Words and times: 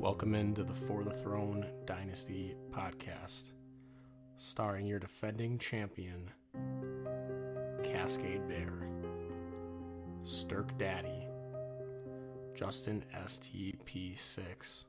Welcome 0.00 0.34
into 0.34 0.64
the 0.64 0.72
For 0.72 1.04
the 1.04 1.10
Throne 1.10 1.66
Dynasty 1.84 2.54
podcast, 2.70 3.50
starring 4.38 4.86
your 4.86 4.98
defending 4.98 5.58
champion, 5.58 6.30
Cascade 7.84 8.48
Bear, 8.48 8.88
Stirk 10.22 10.78
Daddy, 10.78 11.28
Justin 12.54 13.04
STP6, 13.14 14.86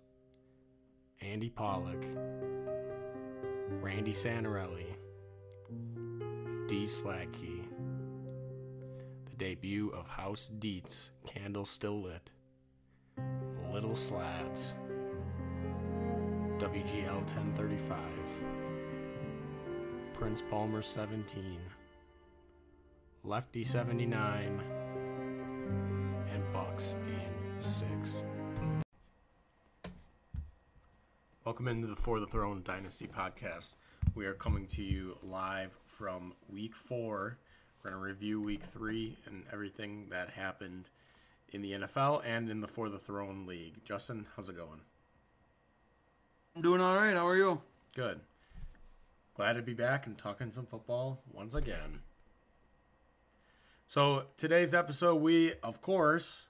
Andy 1.20 1.50
Pollock, 1.50 2.06
Randy 3.82 4.14
Santarelli, 4.14 4.96
D 6.70 6.86
Sladkey, 6.86 7.66
the 9.30 9.36
debut 9.36 9.90
of 9.90 10.08
House 10.08 10.50
Dietz, 10.58 11.12
Candle 11.26 11.66
Still 11.66 12.02
Lit, 12.02 12.32
Little 13.74 13.96
Slads, 13.96 14.76
WGL 16.62 17.16
1035, 17.34 17.98
Prince 20.14 20.44
Palmer 20.44 20.84
17, 20.84 21.58
Lefty 23.24 23.64
79, 23.64 24.62
and 26.32 26.54
Bucks 26.54 26.98
in 27.08 27.60
6. 27.60 28.24
Welcome 31.44 31.68
into 31.68 31.88
the 31.88 31.96
For 31.96 32.20
the 32.20 32.28
Throne 32.28 32.62
Dynasty 32.64 33.08
podcast. 33.08 33.74
We 34.14 34.28
are 34.28 34.36
coming 34.36 34.68
to 34.68 34.84
you 34.84 35.18
live 35.24 35.76
from 35.88 36.36
week 36.48 36.76
four. 36.76 37.40
We're 37.84 37.90
going 37.90 38.00
to 38.00 38.08
review 38.08 38.40
week 38.40 38.62
three 38.62 39.18
and 39.26 39.46
everything 39.52 40.10
that 40.12 40.30
happened 40.30 40.90
in 41.50 41.64
the 41.64 41.72
NFL 41.72 42.22
and 42.24 42.52
in 42.52 42.62
the 42.62 42.68
For 42.68 42.88
the 42.88 43.00
Throne 43.00 43.48
League. 43.48 43.84
Justin, 43.84 44.28
how's 44.36 44.48
it 44.48 44.56
going? 44.56 44.82
I'm 46.56 46.62
doing 46.62 46.82
all 46.82 46.96
right. 46.96 47.16
How 47.16 47.28
are 47.28 47.38
you? 47.38 47.62
Good. 47.96 48.20
Glad 49.36 49.54
to 49.54 49.62
be 49.62 49.74
back 49.74 50.06
and 50.06 50.18
talking 50.18 50.52
some 50.52 50.66
football 50.66 51.22
once 51.32 51.56
again. 51.56 52.00
So, 53.88 54.26
today's 54.38 54.74
episode, 54.74 55.16
we, 55.16 55.54
of 55.64 55.82
course, 55.82 56.48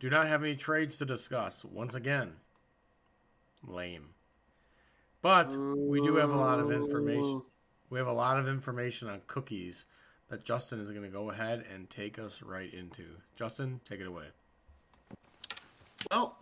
do 0.00 0.10
not 0.10 0.26
have 0.26 0.42
any 0.42 0.56
trades 0.56 0.98
to 0.98 1.04
discuss. 1.04 1.64
Once 1.64 1.94
again, 1.94 2.32
lame. 3.66 4.10
But 5.22 5.56
we 5.56 6.00
do 6.00 6.16
have 6.16 6.30
a 6.30 6.36
lot 6.36 6.58
of 6.58 6.70
information. 6.70 7.42
We 7.90 7.98
have 7.98 8.08
a 8.08 8.12
lot 8.12 8.38
of 8.38 8.48
information 8.48 9.08
on 9.08 9.22
cookies 9.26 9.86
that 10.28 10.44
Justin 10.44 10.80
is 10.80 10.90
going 10.90 11.04
to 11.04 11.08
go 11.08 11.30
ahead 11.30 11.64
and 11.72 11.88
take 11.88 12.18
us 12.18 12.42
right 12.42 12.72
into. 12.74 13.04
Justin, 13.36 13.80
take 13.84 14.00
it 14.00 14.06
away. 14.06 14.26
Well, 16.10 16.38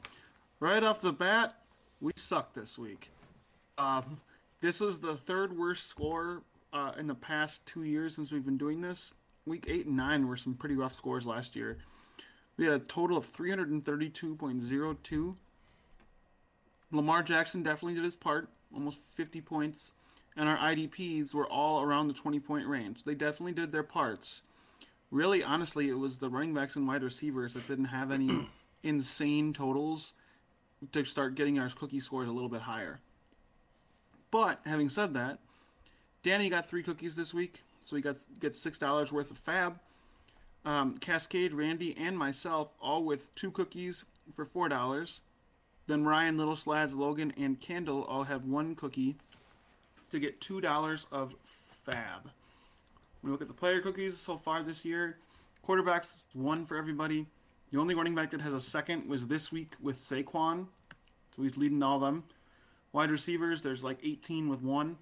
right 0.61 0.83
off 0.83 1.01
the 1.01 1.13
bat, 1.13 1.55
we 2.03 2.13
suck 2.17 2.53
this 2.53 2.77
week. 2.77 3.11
Um, 3.79 4.21
this 4.61 4.83
is 4.83 4.99
the 4.99 5.15
third 5.15 5.57
worst 5.57 5.87
score 5.87 6.43
uh, 6.73 6.91
in 6.99 7.07
the 7.07 7.15
past 7.15 7.65
two 7.65 7.85
years 7.85 8.17
since 8.17 8.33
we've 8.33 8.45
been 8.45 8.59
doing 8.59 8.83
this. 8.83 9.15
Week 9.47 9.67
eight 9.69 9.87
and 9.87 9.97
nine 9.97 10.27
were 10.27 10.37
some 10.37 10.55
pretty 10.55 10.75
rough 10.75 10.95
scores 10.95 11.25
last 11.25 11.55
year. 11.57 11.79
We 12.57 12.65
had 12.67 12.75
a 12.75 12.81
total 12.81 13.17
of 13.17 13.33
332.02. 13.33 15.37
Lamar 16.91 17.23
Jackson 17.23 17.63
definitely 17.63 17.95
did 17.95 18.03
his 18.05 18.17
part, 18.17 18.49
almost 18.75 18.99
50 18.99 19.41
points. 19.41 19.93
And 20.37 20.49
our 20.49 20.59
IDPs 20.59 21.33
were 21.35 21.47
all 21.47 21.83
around 21.83 22.09
the 22.09 22.15
20 22.15 22.41
point 22.41 22.67
range. 22.67 23.05
They 23.05 23.15
definitely 23.15 23.53
did 23.53 23.71
their 23.71 23.85
parts. 23.85 24.43
Really, 25.11 25.45
honestly, 25.45 25.89
it 25.89 25.99
was 25.99 26.19
the 26.19 26.29
running 26.29 26.53
backs 26.55 26.77
and 26.77 26.87
wide 26.89 27.03
receivers 27.03 27.55
that 27.55 27.67
didn't 27.69 27.87
have 27.87 28.11
any 28.11 28.49
insane 28.83 29.53
totals 29.53 30.15
to 30.91 31.05
start 31.05 31.35
getting 31.35 31.59
our 31.59 31.69
cookie 31.71 32.01
scores 32.01 32.29
a 32.29 32.33
little 32.33 32.49
bit 32.49 32.61
higher. 32.63 33.01
But 34.31 34.61
having 34.65 34.89
said 34.89 35.15
that, 35.15 35.39
Danny 36.23 36.49
got 36.49 36.67
three 36.67 36.83
cookies 36.83 37.15
this 37.15 37.33
week, 37.35 37.63
so 37.83 37.97
he 37.97 38.03
got 38.03 38.17
gets 38.41 38.59
six 38.59 38.79
dollars 38.79 39.13
worth 39.13 39.31
of 39.31 39.39
fab. 39.39 39.79
Um, 40.65 40.97
Cascade, 40.99 41.53
Randy, 41.53 41.97
and 41.99 42.17
myself 42.17 42.73
all 42.81 43.05
with 43.05 43.35
two 43.35 43.51
cookies 43.51 44.05
for 44.35 44.45
four 44.45 44.69
dollars. 44.69 45.21
Then 45.87 46.05
Ryan, 46.05 46.39
Little 46.39 46.57
Slads, 46.57 46.95
Logan, 46.95 47.33
and 47.37 47.61
Candle 47.61 48.05
all 48.05 48.23
have 48.23 48.45
one 48.47 48.75
cookie 48.75 49.17
to 50.11 50.21
get 50.21 50.41
two 50.41 50.61
dollars 50.61 51.07
of 51.11 51.35
fab. 51.85 52.31
When 53.21 53.31
we 53.31 53.31
look 53.33 53.43
at 53.43 53.49
the 53.49 53.55
player 53.55 53.81
cookies 53.81 54.17
so 54.17 54.37
far 54.37 54.63
this 54.63 54.85
year, 54.85 55.19
quarterbacks 55.67 56.23
one 56.33 56.65
for 56.65 56.77
everybody. 56.77 57.27
The 57.73 57.79
only 57.79 57.95
running 57.95 58.15
back 58.15 58.31
that 58.33 58.43
has 58.43 58.53
a 58.53 58.61
second 58.61 59.09
was 59.09 59.27
this 59.27 59.51
week 59.51 59.77
with 59.81 59.97
Saquon, 59.97 60.67
so 61.35 61.43
he's 61.43 61.57
leading 61.57 61.83
all 61.83 61.99
them. 61.99 62.23
Wide 62.93 63.11
receivers, 63.11 63.63
there's 63.63 63.83
like 63.83 63.97
18 64.05 64.51
with 64.51 64.61
one. 64.61 64.99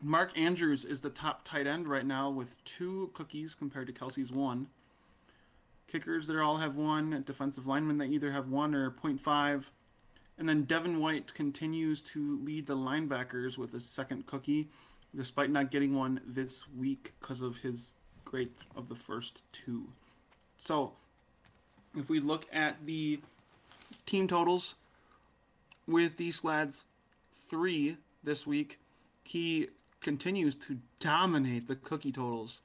Mark 0.00 0.36
Andrews 0.38 0.86
is 0.86 1.00
the 1.00 1.10
top 1.10 1.44
tight 1.44 1.66
end 1.66 1.88
right 1.88 2.06
now 2.06 2.30
with 2.30 2.56
two 2.64 3.10
cookies 3.12 3.54
compared 3.54 3.86
to 3.86 3.92
Kelce's 3.92 4.32
one. 4.32 4.68
Kickers, 5.88 6.26
they 6.26 6.38
all 6.38 6.56
have 6.56 6.76
one. 6.76 7.22
Defensive 7.26 7.66
linemen, 7.66 7.98
they 7.98 8.06
either 8.06 8.32
have 8.32 8.48
one 8.48 8.74
or 8.74 8.90
0.5. 8.90 9.64
And 10.38 10.48
then 10.48 10.62
Devin 10.62 11.00
White 11.00 11.34
continues 11.34 12.00
to 12.02 12.42
lead 12.44 12.66
the 12.66 12.76
linebackers 12.76 13.58
with 13.58 13.74
a 13.74 13.80
second 13.80 14.24
cookie, 14.24 14.70
despite 15.14 15.50
not 15.50 15.70
getting 15.70 15.94
one 15.94 16.18
this 16.26 16.66
week 16.70 17.12
because 17.20 17.42
of 17.42 17.58
his 17.58 17.90
grade 18.24 18.52
of 18.74 18.88
the 18.88 18.96
first 18.96 19.42
two. 19.52 19.86
So, 20.56 20.94
if 21.96 22.08
we 22.08 22.20
look 22.20 22.46
at 22.52 22.84
the 22.84 23.20
team 24.04 24.28
totals 24.28 24.74
with 25.86 26.16
these 26.16 26.44
lads 26.44 26.86
three 27.32 27.96
this 28.22 28.46
week, 28.46 28.78
he 29.22 29.68
continues 30.00 30.54
to 30.54 30.78
dominate 31.00 31.66
the 31.68 31.76
cookie 31.76 32.12
totals. 32.12 32.60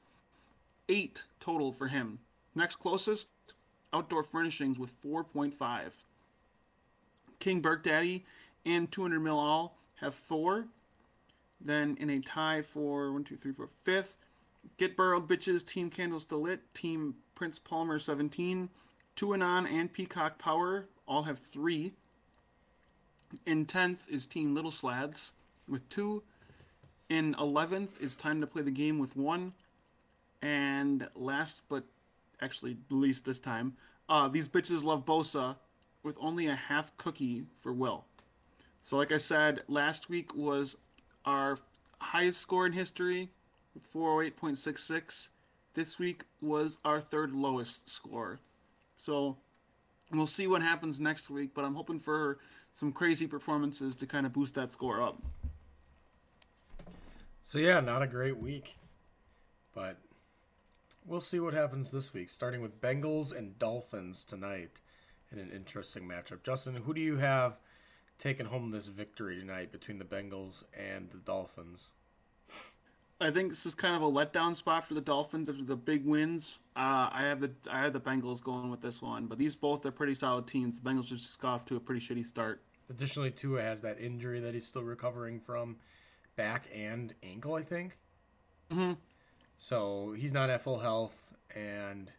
Eight 0.89 1.23
total 1.39 1.71
for 1.71 1.87
him. 1.87 2.19
Next 2.55 2.75
closest, 2.75 3.29
outdoor 3.93 4.23
furnishings 4.23 4.77
with 4.77 4.91
4.5. 5.03 5.53
King 7.39 7.61
Burke 7.61 7.83
Daddy 7.83 8.25
and 8.65 8.91
200 8.91 9.19
mil 9.19 9.39
all 9.39 9.77
have 9.95 10.13
four. 10.13 10.65
Then 11.59 11.95
in 11.99 12.09
a 12.09 12.19
tie 12.19 12.61
for 12.61 13.11
one, 13.11 13.23
two, 13.23 13.37
three, 13.37 13.53
four, 13.53 13.69
fifth, 13.83 14.17
Get 14.77 14.95
Burrowed 14.95 15.27
Bitches, 15.27 15.65
Team 15.65 15.89
Candle 15.89 16.19
Still 16.19 16.41
Lit, 16.41 16.61
Team 16.73 17.15
Prince 17.35 17.59
Palmer 17.59 17.99
17, 17.99 18.69
Tuanon 19.21 19.71
and 19.71 19.93
Peacock 19.93 20.39
Power 20.39 20.85
all 21.07 21.21
have 21.21 21.37
three. 21.37 21.93
In 23.45 23.67
10th 23.67 24.09
is 24.09 24.25
Team 24.25 24.55
Little 24.55 24.71
Slads 24.71 25.33
with 25.69 25.87
two. 25.89 26.23
In 27.07 27.35
11th 27.35 28.01
is 28.01 28.15
Time 28.15 28.41
to 28.41 28.47
Play 28.47 28.63
the 28.63 28.71
Game 28.71 28.97
with 28.97 29.15
one. 29.15 29.53
And 30.41 31.07
last 31.13 31.61
but 31.69 31.83
actually 32.41 32.77
least 32.89 33.23
this 33.23 33.39
time, 33.39 33.77
uh, 34.09 34.27
These 34.27 34.49
Bitches 34.49 34.83
Love 34.83 35.05
Bosa 35.05 35.55
with 36.01 36.17
only 36.19 36.47
a 36.47 36.55
half 36.55 36.97
cookie 36.97 37.43
for 37.59 37.73
Will. 37.73 38.03
So, 38.81 38.97
like 38.97 39.11
I 39.11 39.17
said, 39.17 39.61
last 39.67 40.09
week 40.09 40.35
was 40.35 40.75
our 41.25 41.59
highest 41.99 42.39
score 42.39 42.65
in 42.65 42.71
history, 42.71 43.29
408.66. 43.93 45.29
This 45.75 45.99
week 45.99 46.23
was 46.41 46.79
our 46.83 46.99
third 46.99 47.33
lowest 47.33 47.87
score. 47.87 48.39
So, 49.01 49.35
we'll 50.11 50.27
see 50.27 50.45
what 50.45 50.61
happens 50.61 50.99
next 50.99 51.31
week, 51.31 51.55
but 51.55 51.65
I'm 51.65 51.73
hoping 51.73 51.97
for 51.97 52.37
some 52.71 52.91
crazy 52.91 53.25
performances 53.25 53.95
to 53.95 54.05
kind 54.05 54.27
of 54.27 54.31
boost 54.31 54.53
that 54.53 54.69
score 54.69 55.01
up. 55.01 55.19
So, 57.41 57.57
yeah, 57.57 57.79
not 57.79 58.03
a 58.03 58.07
great 58.07 58.37
week, 58.37 58.77
but 59.73 59.97
we'll 61.03 61.19
see 61.19 61.39
what 61.39 61.55
happens 61.55 61.89
this 61.89 62.13
week, 62.13 62.29
starting 62.29 62.61
with 62.61 62.79
Bengals 62.79 63.35
and 63.35 63.57
Dolphins 63.57 64.23
tonight 64.23 64.79
in 65.31 65.39
an 65.39 65.49
interesting 65.49 66.03
matchup. 66.07 66.43
Justin, 66.43 66.75
who 66.75 66.93
do 66.93 67.01
you 67.01 67.17
have 67.17 67.57
taking 68.19 68.45
home 68.45 68.69
this 68.69 68.85
victory 68.85 69.39
tonight 69.39 69.71
between 69.71 69.97
the 69.97 70.05
Bengals 70.05 70.63
and 70.77 71.09
the 71.09 71.17
Dolphins? 71.17 71.93
I 73.21 73.29
think 73.29 73.49
this 73.49 73.65
is 73.67 73.75
kind 73.75 73.95
of 73.95 74.01
a 74.01 74.11
letdown 74.11 74.55
spot 74.55 74.83
for 74.85 74.95
the 74.95 75.01
Dolphins 75.01 75.47
after 75.47 75.63
the 75.63 75.75
big 75.75 76.05
wins. 76.05 76.59
Uh, 76.75 77.09
I 77.11 77.21
have 77.21 77.39
the 77.39 77.51
I 77.69 77.81
have 77.81 77.93
the 77.93 77.99
Bengals 77.99 78.41
going 78.43 78.71
with 78.71 78.81
this 78.81 79.01
one, 79.01 79.27
but 79.27 79.37
these 79.37 79.55
both 79.55 79.85
are 79.85 79.91
pretty 79.91 80.15
solid 80.15 80.47
teams. 80.47 80.79
The 80.79 80.89
Bengals 80.89 81.05
just 81.05 81.39
got 81.39 81.53
off 81.53 81.65
to 81.65 81.75
a 81.75 81.79
pretty 81.79 82.01
shitty 82.01 82.25
start. 82.25 82.63
Additionally, 82.89 83.29
Tua 83.29 83.61
has 83.61 83.81
that 83.83 84.01
injury 84.01 84.39
that 84.39 84.53
he's 84.53 84.65
still 84.65 84.83
recovering 84.83 85.39
from, 85.39 85.77
back 86.35 86.65
and 86.75 87.13
ankle, 87.23 87.53
I 87.53 87.61
think. 87.61 87.97
Mm-hmm. 88.71 88.93
So 89.57 90.13
he's 90.17 90.33
not 90.33 90.49
at 90.49 90.63
full 90.63 90.79
health, 90.79 91.33
and 91.55 92.11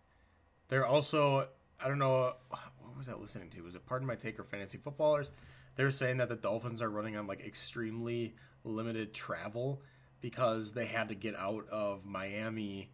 they're 0.69 0.87
also 0.87 1.49
I 1.83 1.89
don't 1.89 1.99
know 1.99 2.35
what 2.51 2.97
was 2.97 3.09
I 3.09 3.15
listening 3.15 3.51
to? 3.51 3.63
Was 3.63 3.75
it 3.75 3.85
Pardon 3.87 4.07
My 4.07 4.15
Take 4.15 4.39
or 4.39 4.45
Fantasy 4.45 4.79
Footballers? 4.79 5.33
They're 5.75 5.91
saying 5.91 6.19
that 6.19 6.29
the 6.29 6.37
Dolphins 6.37 6.81
are 6.81 6.91
running 6.91 7.17
on 7.17 7.27
like 7.27 7.45
extremely 7.45 8.37
limited 8.65 9.13
travel 9.13 9.83
because 10.23 10.73
they 10.73 10.87
had 10.87 11.11
to 11.11 11.15
get 11.15 11.37
out 11.37 11.69
of 11.69 12.07
Miami 12.07 12.89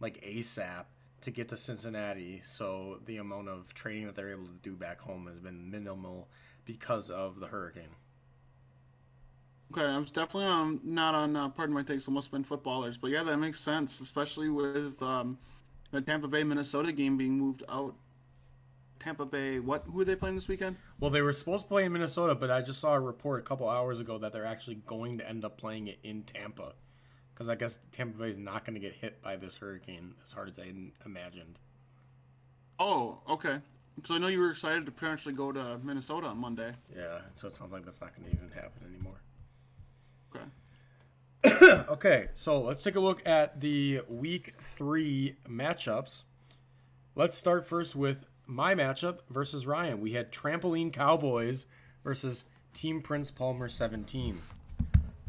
like 0.00 0.20
ASAP 0.20 0.84
to 1.22 1.30
get 1.30 1.48
to 1.48 1.56
Cincinnati, 1.56 2.42
so 2.44 2.98
the 3.06 3.18
amount 3.18 3.48
of 3.48 3.72
training 3.72 4.06
that 4.06 4.16
they're 4.16 4.32
able 4.32 4.44
to 4.44 4.58
do 4.62 4.74
back 4.74 5.00
home 5.00 5.26
has 5.28 5.38
been 5.38 5.70
minimal 5.70 6.28
because 6.64 7.08
of 7.08 7.40
the 7.40 7.46
hurricane. 7.46 7.84
Okay, 9.70 9.86
I 9.86 9.96
was 9.98 10.10
definitely 10.10 10.50
um, 10.50 10.80
not 10.84 11.14
on 11.14 11.34
uh, 11.36 11.48
pardon 11.48 11.74
my 11.74 11.82
take, 11.82 12.00
so 12.00 12.10
must 12.10 12.26
have 12.26 12.32
been 12.32 12.44
footballers, 12.44 12.98
but 12.98 13.10
yeah, 13.10 13.22
that 13.22 13.38
makes 13.38 13.58
sense, 13.60 14.00
especially 14.00 14.50
with 14.50 15.00
um, 15.00 15.38
the 15.92 16.00
Tampa 16.00 16.28
Bay 16.28 16.42
Minnesota 16.42 16.92
game 16.92 17.16
being 17.16 17.38
moved 17.38 17.62
out. 17.68 17.94
Tampa 19.02 19.24
Bay, 19.24 19.58
what? 19.58 19.84
Who 19.86 20.00
are 20.00 20.04
they 20.04 20.14
playing 20.14 20.36
this 20.36 20.48
weekend? 20.48 20.76
Well, 21.00 21.10
they 21.10 21.22
were 21.22 21.32
supposed 21.32 21.64
to 21.64 21.68
play 21.68 21.84
in 21.84 21.92
Minnesota, 21.92 22.34
but 22.34 22.50
I 22.50 22.62
just 22.62 22.80
saw 22.80 22.94
a 22.94 23.00
report 23.00 23.40
a 23.40 23.42
couple 23.44 23.68
hours 23.68 24.00
ago 24.00 24.18
that 24.18 24.32
they're 24.32 24.46
actually 24.46 24.76
going 24.86 25.18
to 25.18 25.28
end 25.28 25.44
up 25.44 25.58
playing 25.58 25.88
it 25.88 25.98
in 26.02 26.22
Tampa, 26.22 26.74
because 27.34 27.48
I 27.48 27.54
guess 27.54 27.78
Tampa 27.90 28.18
Bay 28.18 28.30
is 28.30 28.38
not 28.38 28.64
going 28.64 28.74
to 28.74 28.80
get 28.80 28.94
hit 28.94 29.22
by 29.22 29.36
this 29.36 29.56
hurricane 29.56 30.14
as 30.22 30.32
hard 30.32 30.48
as 30.48 30.58
I 30.58 30.72
imagined. 31.04 31.58
Oh, 32.78 33.18
okay. 33.28 33.58
So 34.04 34.14
I 34.14 34.18
know 34.18 34.28
you 34.28 34.40
were 34.40 34.50
excited 34.50 34.86
to 34.86 34.92
potentially 34.92 35.34
go 35.34 35.52
to 35.52 35.78
Minnesota 35.82 36.28
on 36.28 36.38
Monday. 36.38 36.72
Yeah, 36.94 37.18
so 37.34 37.48
it 37.48 37.54
sounds 37.54 37.72
like 37.72 37.84
that's 37.84 38.00
not 38.00 38.16
going 38.16 38.30
to 38.30 38.36
even 38.36 38.50
happen 38.50 38.82
anymore. 38.88 39.20
Okay. 40.34 41.82
okay, 41.88 42.28
so 42.34 42.60
let's 42.60 42.82
take 42.82 42.96
a 42.96 43.00
look 43.00 43.26
at 43.26 43.60
the 43.60 44.00
week 44.08 44.54
three 44.58 45.36
matchups. 45.48 46.24
Let's 47.14 47.36
start 47.36 47.66
first 47.66 47.94
with 47.94 48.26
my 48.46 48.74
matchup 48.74 49.20
versus 49.30 49.66
Ryan. 49.66 50.00
We 50.00 50.12
had 50.12 50.32
Trampoline 50.32 50.92
Cowboys 50.92 51.66
versus 52.04 52.44
Team 52.74 53.02
Prince 53.02 53.30
Palmer 53.30 53.68
17. 53.68 54.40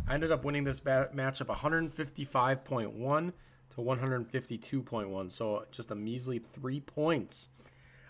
I 0.07 0.13
ended 0.13 0.31
up 0.31 0.43
winning 0.43 0.63
this 0.63 0.79
ba- 0.79 1.09
matchup 1.13 1.47
155.1 1.47 3.33
to 3.71 3.81
152.1, 3.81 5.31
so 5.31 5.65
just 5.71 5.91
a 5.91 5.95
measly 5.95 6.39
three 6.39 6.79
points. 6.79 7.49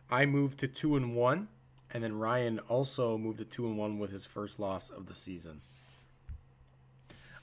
I 0.10 0.26
moved 0.26 0.60
to 0.60 0.68
two 0.68 0.96
and 0.96 1.16
one, 1.16 1.48
and 1.92 2.04
then 2.04 2.18
Ryan 2.18 2.60
also 2.68 3.18
moved 3.18 3.38
to 3.40 3.46
two 3.46 3.68
and 3.68 3.78
one 3.78 4.00
with 4.00 4.12
his 4.12 4.26
first 4.26 4.60
loss 4.60 4.90
of 4.90 5.06
the 5.06 5.16
season. 5.16 5.62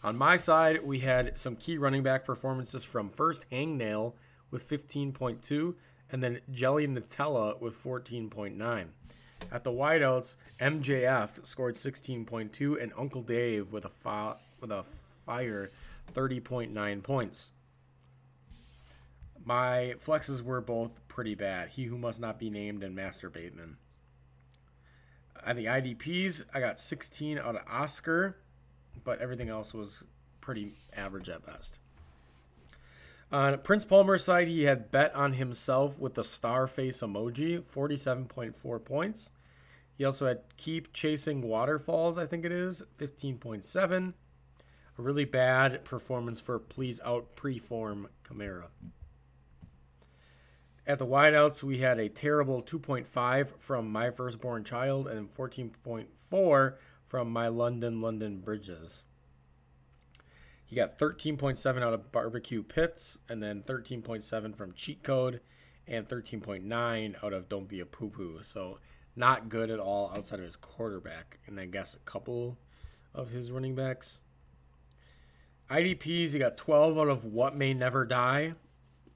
On 0.03 0.17
my 0.17 0.37
side, 0.37 0.83
we 0.83 1.01
had 1.01 1.39
some 1.39 1.57
key 1.57 1.77
running 1.77 2.03
back 2.03 2.25
performances 2.25 2.85
from 2.85 3.11
first 3.11 3.49
Hangnail 3.51 4.15
with 4.51 4.69
15.2 4.69 5.75
and 6.13 6.23
then 6.23 6.41
Jelly 6.51 6.87
Nutella 6.87 7.61
with 7.61 7.83
14.9. 7.83 8.87
At 9.53 9.65
the 9.65 9.71
wideouts, 9.71 10.37
MJF 10.61 11.47
scored 11.47 11.75
16.2 11.75 12.83
and 12.83 12.93
Uncle 12.97 13.23
Dave 13.23 13.73
with 13.73 13.85
a 13.85 13.89
fi- 13.89 14.37
with 14.61 14.71
a 14.71 14.85
fire 15.25 15.71
30.9 16.15 17.03
points. 17.03 17.53
My 19.45 19.95
flexes 20.05 20.43
were 20.43 20.61
both 20.61 20.91
pretty 21.09 21.35
bad. 21.35 21.71
He 21.71 21.85
who 21.85 21.97
must 21.97 22.21
not 22.21 22.39
be 22.39 22.51
named 22.51 22.83
and 22.83 22.95
Master 22.95 23.31
Bateman. 23.31 23.79
At 25.45 25.57
the 25.57 25.65
IDPs, 25.65 26.45
I 26.53 26.61
got 26.61 26.79
16 26.79 27.39
out 27.39 27.57
of 27.57 27.63
Oscar 27.67 28.37
but 29.05 29.21
everything 29.21 29.49
else 29.49 29.73
was 29.75 30.05
pretty 30.41 30.73
average 30.97 31.29
at 31.29 31.45
best. 31.45 31.79
On 33.33 33.57
Prince 33.59 33.85
Palmer's 33.85 34.25
side, 34.25 34.49
he 34.49 34.65
had 34.65 34.91
bet 34.91 35.15
on 35.15 35.35
himself 35.35 36.01
with 36.01 36.15
the 36.15 36.25
star 36.25 36.67
face 36.67 36.99
emoji, 36.99 37.61
47.4 37.61 38.85
points. 38.85 39.31
He 39.97 40.05
also 40.05 40.27
had 40.27 40.41
keep 40.57 40.93
chasing 40.93 41.43
waterfalls, 41.43 42.19
I 42.19 42.27
think 42.27 42.45
it 42.45 42.51
is, 42.51 42.83
15.7. 42.99 44.15
A 44.99 45.03
really 45.03 45.25
bad 45.25 45.85
performance 45.85 46.41
for 46.41 46.59
please 46.59 47.01
out 47.05 47.37
preform 47.37 48.07
Chimera. 48.27 48.69
At 50.87 50.99
the 50.99 51.07
wideouts, 51.07 51.63
we 51.63 51.79
had 51.79 52.01
a 52.01 52.09
terrible 52.09 52.63
2.5 52.65 53.61
from 53.61 53.93
My 53.93 54.11
Firstborn 54.11 54.65
Child 54.65 55.07
and 55.07 55.31
14.4 55.33 56.75
from 57.07 57.31
My 57.31 57.47
London, 57.47 58.01
London 58.01 58.41
Bridges. 58.41 59.05
He 60.71 60.77
got 60.77 61.01
13.7 61.01 61.83
out 61.83 61.93
of 61.93 62.13
Barbecue 62.13 62.63
Pits, 62.63 63.19
and 63.29 63.43
then 63.43 63.65
13.7 63.65 64.55
from 64.55 64.73
Cheat 64.73 65.03
Code, 65.03 65.41
and 65.89 66.09
13.9 66.09 67.25
out 67.25 67.33
of 67.33 67.49
Don't 67.49 67.67
Be 67.67 67.81
a 67.81 67.87
Poo 67.87 68.09
Poo. 68.09 68.39
So, 68.45 68.79
not 69.17 69.49
good 69.49 69.69
at 69.73 69.81
all 69.81 70.13
outside 70.15 70.39
of 70.39 70.45
his 70.45 70.55
quarterback, 70.55 71.41
and 71.49 71.59
I 71.59 71.67
guess 71.67 71.95
a 71.95 71.99
couple 71.99 72.57
of 73.13 73.31
his 73.31 73.51
running 73.51 73.75
backs. 73.75 74.21
IDPs, 75.69 76.35
he 76.35 76.39
got 76.39 76.57
12 76.57 76.99
out 76.99 77.09
of 77.09 77.25
What 77.25 77.57
May 77.57 77.75
Never 77.75 78.07
Die, 78.07 78.55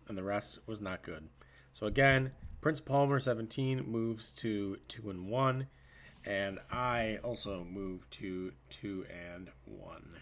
and 0.08 0.18
the 0.18 0.24
rest 0.24 0.58
was 0.66 0.80
not 0.80 1.02
good. 1.02 1.28
So, 1.72 1.86
again, 1.86 2.32
Prince 2.60 2.80
Palmer 2.80 3.20
17 3.20 3.84
moves 3.86 4.32
to 4.32 4.78
2 4.88 5.08
and 5.08 5.28
1 5.28 5.68
and 6.26 6.58
I 6.70 7.18
also 7.22 7.64
move 7.64 8.08
to 8.10 8.52
two 8.70 9.06
and 9.10 9.50
one. 9.64 10.16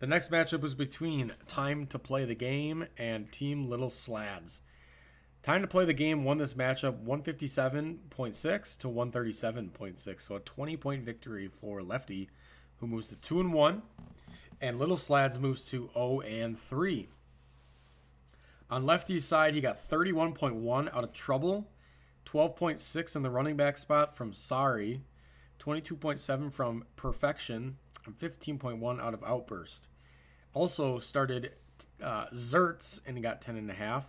The 0.00 0.06
next 0.06 0.30
matchup 0.30 0.60
was 0.60 0.74
between 0.74 1.32
Time 1.48 1.86
to 1.88 1.98
Play 1.98 2.24
the 2.24 2.36
Game 2.36 2.86
and 2.98 3.32
Team 3.32 3.68
Little 3.68 3.90
Slads. 3.90 4.62
Time 5.42 5.60
to 5.62 5.66
Play 5.66 5.86
the 5.86 5.92
Game 5.92 6.22
won 6.22 6.38
this 6.38 6.54
matchup 6.54 7.04
157.6 7.04 8.78
to 8.78 8.88
137.6, 8.88 10.20
so 10.20 10.36
a 10.36 10.40
20 10.40 10.76
point 10.76 11.04
victory 11.04 11.48
for 11.48 11.82
Lefty, 11.82 12.30
who 12.76 12.86
moves 12.86 13.08
to 13.08 13.16
2 13.16 13.40
and 13.40 13.52
1, 13.52 13.82
and 14.60 14.78
Little 14.78 14.96
Slads 14.96 15.40
moves 15.40 15.64
to 15.70 15.90
0 15.94 16.20
and 16.20 16.56
3. 16.56 17.08
On 18.70 18.86
Lefty's 18.86 19.24
side, 19.24 19.54
he 19.54 19.60
got 19.60 19.90
31.1 19.90 20.94
out 20.94 21.04
of 21.04 21.12
Trouble 21.12 21.66
12.6 22.24 23.16
in 23.16 23.22
the 23.22 23.30
running 23.30 23.56
back 23.56 23.78
spot 23.78 24.14
from 24.14 24.32
Sorry, 24.32 25.00
22.7 25.58 26.52
from 26.52 26.84
Perfection, 26.94 27.78
15.1 28.14 29.00
out 29.00 29.14
of 29.14 29.22
Outburst. 29.24 29.88
Also 30.54 30.98
started 30.98 31.52
uh, 32.02 32.26
Zerts 32.34 33.00
and 33.06 33.22
got 33.22 33.40
10.5. 33.40 34.04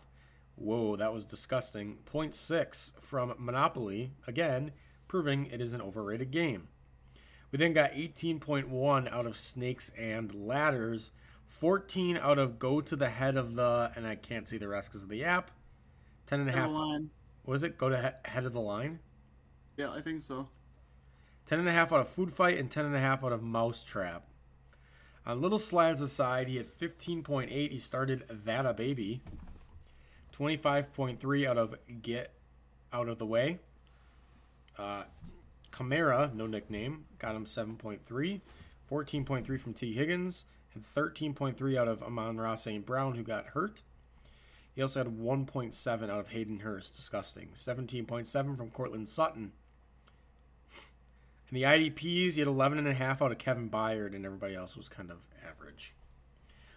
Whoa, 0.56 0.96
that 0.98 1.14
was 1.14 1.26
disgusting. 1.26 2.00
0.6 2.12 2.94
from 3.02 3.34
Monopoly, 3.38 4.12
again, 4.28 4.72
proving 5.08 5.46
it 5.48 5.62
is 5.62 5.74
an 5.74 5.82
overrated 5.82 6.32
game. 6.32 6.68
We 7.52 7.58
then 7.58 7.74
got 7.74 7.92
18.1 7.92 9.12
out 9.12 9.26
of 9.26 9.38
Snakes 9.38 9.92
and 9.98 10.34
Ladders, 10.34 11.12
14 11.48 12.18
out 12.18 12.38
of 12.38 12.60
Go 12.60 12.82
to 12.82 12.96
the 12.96 13.10
Head 13.10 13.38
of 13.38 13.56
the, 13.56 13.92
and 13.96 14.06
I 14.06 14.16
can't 14.16 14.48
see 14.48 14.58
the 14.58 14.68
rest 14.68 14.90
because 14.90 15.04
of 15.04 15.10
the 15.10 15.24
app, 15.24 15.52
10.5 16.28 17.10
was 17.46 17.64
it? 17.64 17.78
Go 17.78 17.90
to 17.90 17.98
he- 18.00 18.30
head 18.30 18.46
of 18.46 18.54
the 18.54 18.62
line? 18.62 19.00
Yeah, 19.76 19.92
I 19.92 20.02
think 20.02 20.22
so. 20.22 20.50
10.5 21.50 21.78
out 21.78 21.94
of 21.94 22.08
Food 22.08 22.32
Fight 22.32 22.60
and 22.60 22.70
10.5 22.70 23.24
out 23.24 23.32
of 23.32 23.42
Mousetrap. 23.42 24.24
On 25.26 25.42
Little 25.42 25.58
Slads' 25.58 26.02
aside, 26.02 26.48
he 26.48 26.58
had 26.58 26.68
15.8. 26.68 27.50
He 27.50 27.80
started 27.80 28.24
That 28.30 28.68
a 28.68 28.74
Baby. 28.74 29.24
25.3 30.38 31.48
out 31.48 31.58
of 31.58 31.76
Get 32.04 32.34
Out 32.94 33.10
of 33.10 33.18
the 33.18 33.26
Way. 33.26 33.58
Uh, 34.78 35.06
Chimera, 35.76 36.32
no 36.36 36.46
nickname, 36.46 37.06
got 37.18 37.36
him 37.36 37.46
7.3. 37.46 38.42
14.3 38.90 39.60
from 39.60 39.74
T. 39.74 39.94
Higgins. 39.94 40.46
And 40.76 40.84
13.3 40.96 41.78
out 41.78 41.88
of 41.88 42.04
Amon-Ra 42.04 42.58
St. 42.58 42.86
Brown, 42.86 43.16
who 43.16 43.24
got 43.24 43.48
hurt. 43.48 43.82
He 44.76 44.84
also 44.84 45.00
had 45.00 45.18
1.7 45.18 46.04
out 46.04 46.20
of 46.20 46.28
Hayden 46.28 46.60
Hurst. 46.60 46.96
Disgusting. 46.96 47.50
17.7 47.56 48.56
from 48.56 48.70
Courtland 48.70 49.10
Sutton. 49.10 49.52
In 51.52 51.56
the 51.56 51.64
IDPs, 51.64 52.34
he 52.34 52.40
had 52.40 52.48
11.5 52.48 53.22
out 53.22 53.32
of 53.32 53.38
Kevin 53.40 53.70
Byard, 53.70 54.16
and 54.16 54.26
everybody 54.26 54.56
else 54.56 54.78
was 54.78 54.88
kind 54.88 55.10
of 55.10 55.18
average. 55.48 55.96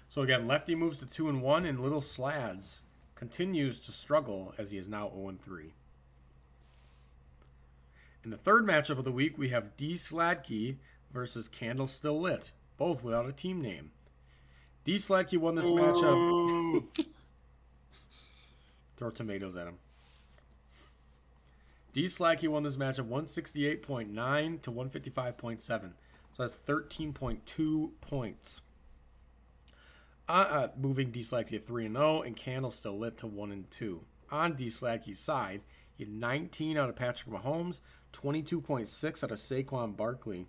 So 0.09 0.23
again, 0.23 0.47
Lefty 0.47 0.75
moves 0.75 0.99
to 1.01 1.07
2 1.07 1.29
and 1.29 1.43
1, 1.43 1.67
and 1.67 1.81
Little 1.81 2.01
Slads 2.01 2.83
continues 3.15 3.81
to 3.81 3.93
struggle 3.93 4.55
as 4.57 4.71
he 4.71 4.79
is 4.79 4.89
now 4.89 5.11
0 5.15 5.29
and 5.29 5.41
3. 5.43 5.75
In 8.25 8.31
the 8.31 8.37
third 8.37 8.65
matchup 8.65 8.99
of 8.99 9.05
the 9.05 9.13
week, 9.13 9.37
we 9.37 9.49
have 9.49 9.77
D 9.77 9.95
Sladkey 9.95 10.77
versus 11.13 11.49
Candle 11.49 11.87
Still 11.87 12.21
Lit, 12.21 12.53
both 12.79 13.03
without 13.03 13.29
a 13.29 13.33
team 13.33 13.61
name. 13.61 13.91
D 14.85 14.97
Sladkey 14.97 15.39
won 15.39 15.55
this 15.55 15.67
matchup. 15.67 16.85
Throw 18.97 19.11
tomatoes 19.11 19.57
at 19.57 19.67
him. 19.67 19.79
D 21.93 22.07
Sladkey 22.07 22.49
won 22.49 22.63
this 22.63 22.77
matchup 22.77 23.09
168.9 23.09 24.63
to 24.63 24.73
155.7. 24.73 25.61
So 25.61 26.43
that's 26.43 26.59
13.2 26.67 27.91
points. 28.01 28.63
Uh, 30.29 30.47
uh, 30.49 30.69
moving 30.81 31.11
D 31.11 31.21
Sladkey 31.21 31.51
to 31.51 31.59
3 31.59 31.87
and 31.87 31.97
0, 31.97 32.23
and 32.23 32.37
Candle 32.37 32.71
still 32.71 32.99
lit 32.99 33.19
to 33.19 33.27
1 33.27 33.53
and 33.53 33.71
2. 33.71 34.01
On 34.31 34.55
D 34.55 34.67
Sladkey's 34.67 35.19
side, 35.19 35.61
he 35.95 36.05
had 36.05 36.13
19 36.13 36.79
out 36.79 36.89
of 36.89 36.97
Patrick 36.97 37.35
Mahomes, 37.35 37.81
22.6 38.15 39.25
out 39.25 39.31
of 39.31 39.39
Saquon 39.39 39.95
Barkley, 39.95 40.47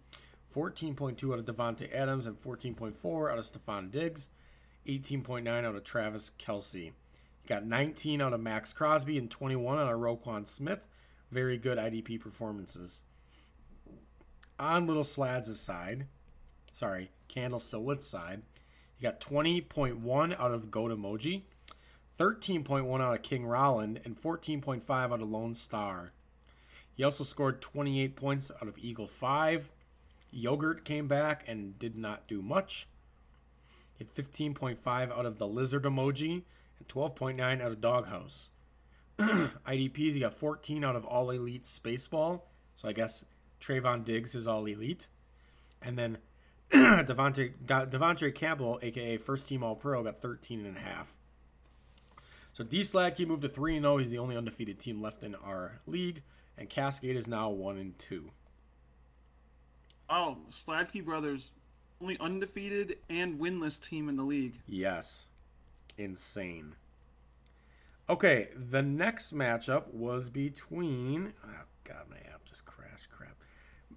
14.2 0.56 1.34
out 1.34 1.40
of 1.40 1.46
Davante 1.46 1.94
Adams, 1.94 2.28
and 2.28 2.40
14.4 2.40 3.32
out 3.32 3.38
of 3.38 3.46
Stefon 3.46 3.92
Diggs, 3.92 4.30
18.9 4.88 5.48
out 5.50 5.76
of 5.76 5.84
Travis 5.84 6.32
Kelce. 6.40 6.94
He 7.42 7.48
got 7.48 7.66
19 7.66 8.22
out 8.22 8.32
of 8.32 8.40
Maxx 8.40 8.72
Crosby 8.72 9.18
and 9.18 9.30
21 9.30 9.78
out 9.78 9.92
of 9.92 10.00
Roquan 10.00 10.48
Smith. 10.48 10.80
Very 11.34 11.58
good 11.58 11.80
IDP 11.80 12.20
performances. 12.20 13.02
On 14.60 14.86
Little 14.86 15.04
Slads' 15.04 15.60
side, 15.60 16.06
sorry, 16.72 17.10
Candle 17.28 17.60
Still 17.60 18.00
side, 18.02 18.44
you 19.00 19.10
got 19.10 19.20
20.1 19.20 20.40
out 20.40 20.52
of 20.52 20.70
Goat 20.70 20.92
Emoji, 20.92 21.42
13.1 22.20 23.02
out 23.02 23.16
of 23.16 23.24
King 23.24 23.48
Rolland, 23.48 24.00
and 24.06 24.16
14.5 24.16 24.88
out 24.88 25.12
of 25.12 25.28
Lone 25.28 25.56
Star. 25.56 26.12
He 26.94 27.04
also 27.04 27.24
scored 27.24 27.62
28 27.62 28.16
points 28.16 28.52
out 28.62 28.68
of 28.68 28.78
Eagle 28.78 29.08
5. 29.08 29.72
Yogurt 30.30 30.86
came 30.86 31.08
back 31.08 31.46
and 31.48 31.80
did 31.80 31.98
not 31.98 32.28
do 32.28 32.44
much. 32.44 32.88
Had 33.98 34.14
15.5 34.14 34.78
out 34.86 35.26
of 35.26 35.40
the 35.40 35.48
Lizard 35.48 35.86
Emoji 35.86 36.44
and 36.78 36.88
12.9 36.88 37.42
out 37.42 37.72
of 37.72 37.82
Doghouse. 37.82 38.52
IDPs, 39.68 40.14
he 40.14 40.20
got 40.20 40.34
14 40.34 40.84
out 40.84 40.96
of 40.96 41.06
All 41.06 41.30
Elite 41.30 41.64
Spaceball. 41.64 42.42
So 42.76 42.88
I 42.88 42.94
guess 42.94 43.26
Trevon 43.60 44.04
Diggs 44.04 44.36
is 44.36 44.48
All 44.48 44.66
Elite. 44.66 45.08
And 45.82 45.98
then 45.98 46.18
Devontae, 46.72 47.54
Devontae 47.66 48.34
Campbell, 48.34 48.80
aka 48.82 49.18
First 49.18 49.48
Team 49.48 49.64
All 49.64 49.76
Pro, 49.76 50.04
got 50.04 50.22
13 50.22 50.66
and 50.66 50.78
a 50.78 50.80
half. 50.80 51.16
So 52.54 52.64
D 52.64 52.82
Sladkey 52.82 53.28
moved 53.28 53.42
to 53.42 53.50
3 53.50 53.80
0. 53.80 53.98
He's 53.98 54.10
the 54.10 54.20
only 54.20 54.38
undefeated 54.38 54.80
team 54.80 55.02
left 55.02 55.24
in 55.24 55.36
our 55.36 55.80
league. 55.88 56.22
And 56.58 56.70
Cascade 56.70 57.16
is 57.16 57.28
now 57.28 57.50
1 57.50 57.78
and 57.78 57.98
2. 57.98 58.30
Oh, 60.10 60.38
Sladkey 60.52 61.04
Brothers, 61.04 61.52
only 62.00 62.20
undefeated 62.20 62.98
and 63.10 63.40
winless 63.40 63.80
team 63.82 64.10
in 64.10 64.18
the 64.18 64.24
league. 64.24 64.60
Yes. 64.68 65.30
Insane. 65.98 66.76
Okay, 68.10 68.50
the 68.56 68.82
next 68.82 69.34
matchup 69.34 69.94
was 69.94 70.30
between. 70.30 71.34
Oh, 71.46 71.64
God, 71.86 72.06
my 72.10 72.18
app 72.18 72.44
just 72.46 72.66
crashed. 72.66 73.10
Crap. 73.10 73.36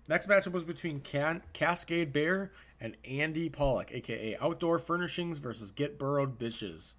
Next 0.08 0.28
matchup 0.28 0.52
was 0.52 0.62
between 0.62 1.00
Can- 1.00 1.42
Cascade 1.52 2.12
Bear 2.12 2.52
and 2.80 2.96
Andy 3.04 3.48
Pollock, 3.48 3.92
aka 3.92 4.36
Outdoor 4.40 4.78
Furnishings 4.78 5.38
versus 5.38 5.72
Get 5.72 5.98
Burrowed 5.98 6.38
Bitches. 6.38 6.94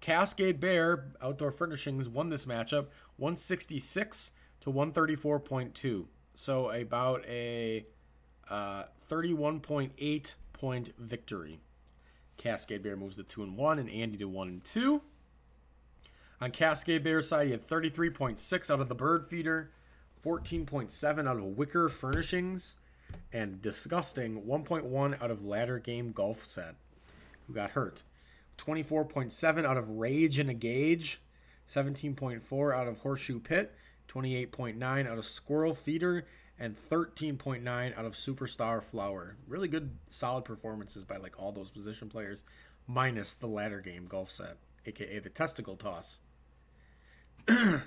Cascade 0.00 0.60
Bear 0.60 1.08
Outdoor 1.20 1.50
Furnishings 1.50 2.08
won 2.08 2.28
this 2.28 2.46
matchup 2.46 2.88
166 3.16 4.30
to 4.60 4.70
134.2. 4.70 6.06
So 6.34 6.70
about 6.70 7.24
a 7.26 7.86
uh, 8.48 8.84
31.8 9.10 10.34
point 10.52 10.92
victory. 10.98 11.58
Cascade 12.36 12.82
Bear 12.82 12.96
moves 12.96 13.16
to 13.16 13.24
2 13.24 13.42
and 13.42 13.56
1 13.56 13.78
and 13.78 13.90
Andy 13.90 14.18
to 14.18 14.28
1 14.28 14.48
and 14.48 14.64
2. 14.64 15.02
On 16.38 16.50
Cascade 16.50 17.02
Bear's 17.02 17.28
side, 17.28 17.46
he 17.46 17.52
had 17.52 17.66
33.6 17.66 18.70
out 18.70 18.80
of 18.80 18.88
the 18.88 18.94
bird 18.94 19.26
feeder, 19.26 19.70
14.7 20.24 21.26
out 21.26 21.36
of 21.38 21.44
wicker 21.44 21.88
furnishings, 21.88 22.76
and 23.32 23.62
disgusting 23.62 24.42
1.1 24.42 25.22
out 25.22 25.30
of 25.30 25.44
ladder 25.44 25.78
game 25.78 26.12
golf 26.12 26.44
set, 26.44 26.74
who 27.46 27.54
got 27.54 27.70
hurt. 27.70 28.02
24.7 28.58 29.64
out 29.64 29.76
of 29.78 29.90
rage 29.90 30.38
and 30.38 30.50
a 30.50 30.54
gauge, 30.54 31.22
17.4 31.68 32.74
out 32.74 32.86
of 32.86 32.98
horseshoe 32.98 33.40
pit, 33.40 33.74
28.9 34.08 35.08
out 35.08 35.18
of 35.18 35.24
squirrel 35.24 35.74
feeder, 35.74 36.26
and 36.58 36.76
13.9 36.76 37.98
out 37.98 38.04
of 38.04 38.12
superstar 38.12 38.82
flower. 38.82 39.36
Really 39.48 39.68
good, 39.68 39.90
solid 40.08 40.44
performances 40.44 41.04
by 41.04 41.16
like 41.16 41.38
all 41.38 41.52
those 41.52 41.70
position 41.70 42.08
players, 42.08 42.44
minus 42.86 43.34
the 43.34 43.46
ladder 43.46 43.80
game 43.80 44.04
golf 44.06 44.30
set, 44.30 44.56
aka 44.84 45.18
the 45.18 45.30
testicle 45.30 45.76
toss. 45.76 46.20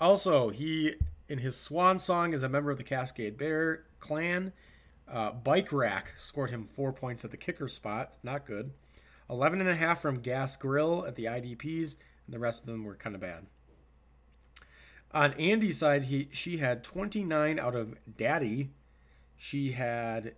also, 0.00 0.50
he 0.50 0.94
in 1.28 1.38
his 1.38 1.56
swan 1.56 1.98
song 1.98 2.34
as 2.34 2.42
a 2.42 2.48
member 2.48 2.70
of 2.70 2.78
the 2.78 2.84
Cascade 2.84 3.36
Bear 3.36 3.84
clan. 4.00 4.52
Uh, 5.08 5.32
Bike 5.32 5.72
Rack 5.72 6.12
scored 6.16 6.50
him 6.50 6.66
four 6.66 6.92
points 6.92 7.24
at 7.24 7.30
the 7.30 7.36
kicker 7.36 7.68
spot. 7.68 8.14
Not 8.22 8.46
good. 8.46 8.72
11 9.28 9.60
and 9.60 9.70
a 9.70 9.74
half 9.74 10.00
from 10.00 10.20
Gas 10.20 10.56
Grill 10.56 11.06
at 11.06 11.16
the 11.16 11.24
IDPs, 11.24 11.96
and 12.26 12.34
the 12.34 12.38
rest 12.38 12.62
of 12.62 12.66
them 12.66 12.84
were 12.84 12.94
kind 12.94 13.14
of 13.14 13.20
bad. 13.20 13.46
On 15.12 15.32
Andy's 15.34 15.78
side, 15.78 16.04
he 16.04 16.28
she 16.32 16.58
had 16.58 16.82
29 16.82 17.58
out 17.58 17.74
of 17.76 17.94
Daddy. 18.16 18.70
She 19.36 19.72
had 19.72 20.34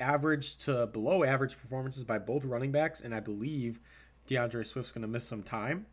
average 0.00 0.56
to 0.58 0.86
below 0.86 1.24
average 1.24 1.56
performances 1.56 2.04
by 2.04 2.18
both 2.18 2.44
running 2.44 2.72
backs, 2.72 3.00
and 3.00 3.14
I 3.14 3.20
believe 3.20 3.78
D'Andre 4.26 4.64
Swift's 4.64 4.92
going 4.92 5.02
to 5.02 5.08
miss 5.08 5.24
some 5.24 5.42
time. 5.42 5.86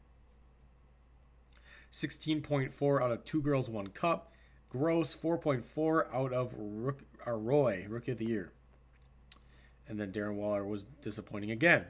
16.4 1.93 3.01
out 3.01 3.11
of 3.11 3.23
Two 3.23 3.41
Girls, 3.41 3.69
One 3.69 3.87
Cup. 3.87 4.33
Gross 4.67 5.15
4.4 5.15 6.11
out 6.11 6.33
of 6.33 6.51
Rook, 6.57 7.03
uh, 7.27 7.31
Roy, 7.31 7.85
Rookie 7.87 8.13
of 8.13 8.17
the 8.17 8.25
Year. 8.25 8.51
And 9.87 9.99
then 9.99 10.11
Darren 10.11 10.33
Waller 10.33 10.65
was 10.65 10.85
disappointing 11.01 11.51
again. 11.51 11.85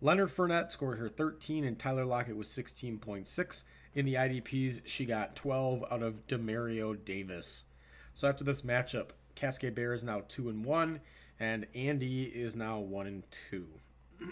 Leonard 0.00 0.30
Fournette 0.30 0.70
scored 0.70 0.98
her 0.98 1.10
13, 1.10 1.64
and 1.64 1.78
Tyler 1.78 2.06
Lockett 2.06 2.36
was 2.36 2.48
16.6. 2.48 3.64
In 3.94 4.06
the 4.06 4.14
IDPs, 4.14 4.80
she 4.86 5.04
got 5.04 5.36
12 5.36 5.84
out 5.90 6.02
of 6.02 6.26
Demario 6.26 6.96
Davis. 7.04 7.66
So 8.14 8.26
after 8.26 8.44
this 8.44 8.62
matchup, 8.62 9.10
Cascade 9.34 9.74
Bear 9.74 9.92
is 9.92 10.02
now 10.02 10.22
2 10.28 10.48
and 10.48 10.64
1, 10.64 11.00
and 11.38 11.66
Andy 11.74 12.22
is 12.24 12.56
now 12.56 12.78
1 12.78 13.06
and 13.06 13.22
2. 13.50 13.66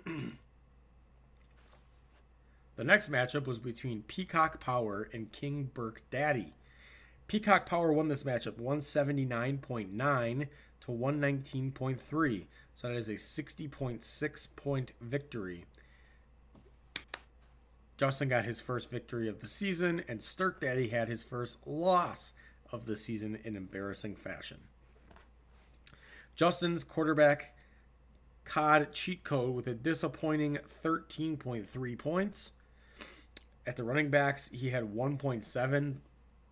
the 2.80 2.84
next 2.84 3.12
matchup 3.12 3.46
was 3.46 3.58
between 3.58 4.04
Peacock 4.04 4.58
Power 4.58 5.10
and 5.12 5.30
King 5.32 5.70
Burke 5.74 6.00
Daddy. 6.10 6.54
Peacock 7.26 7.66
Power 7.66 7.92
won 7.92 8.08
this 8.08 8.22
matchup 8.22 8.52
179.9 8.52 10.48
to 10.80 10.90
119.3. 10.90 12.46
So 12.74 12.88
that 12.88 12.96
is 12.96 13.10
a 13.10 13.16
60.6 13.16 14.48
point 14.56 14.92
victory. 14.98 15.66
Justin 17.98 18.30
got 18.30 18.46
his 18.46 18.62
first 18.62 18.90
victory 18.90 19.28
of 19.28 19.40
the 19.40 19.46
season, 19.46 20.02
and 20.08 20.22
Stirk 20.22 20.62
Daddy 20.62 20.88
had 20.88 21.06
his 21.06 21.22
first 21.22 21.58
loss 21.66 22.32
of 22.72 22.86
the 22.86 22.96
season 22.96 23.38
in 23.44 23.56
embarrassing 23.56 24.16
fashion. 24.16 24.56
Justin's 26.34 26.84
quarterback 26.84 27.54
COD 28.46 28.90
cheat 28.94 29.22
code 29.22 29.54
with 29.54 29.66
a 29.66 29.74
disappointing 29.74 30.56
13.3 30.82 31.98
points. 31.98 32.52
At 33.70 33.76
the 33.76 33.84
running 33.84 34.10
backs, 34.10 34.48
he 34.48 34.70
had 34.70 34.82
1.7, 34.82 35.94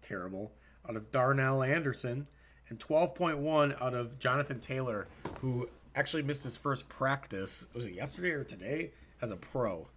terrible, 0.01 0.53
out 0.89 0.95
of 0.95 1.11
Darnell 1.11 1.65
Anderson 1.65 2.29
and 2.69 2.79
12.1 2.79 3.83
out 3.83 3.93
of 3.93 4.21
Jonathan 4.21 4.61
Taylor, 4.61 5.09
who 5.41 5.69
actually 5.97 6.23
missed 6.23 6.45
his 6.45 6.57
first 6.57 6.89
practice. 6.89 7.67
Was 7.75 7.87
it 7.87 7.95
yesterday 7.95 8.31
or 8.31 8.45
today? 8.45 8.93
As 9.21 9.33
a 9.33 9.37
pro, 9.37 9.89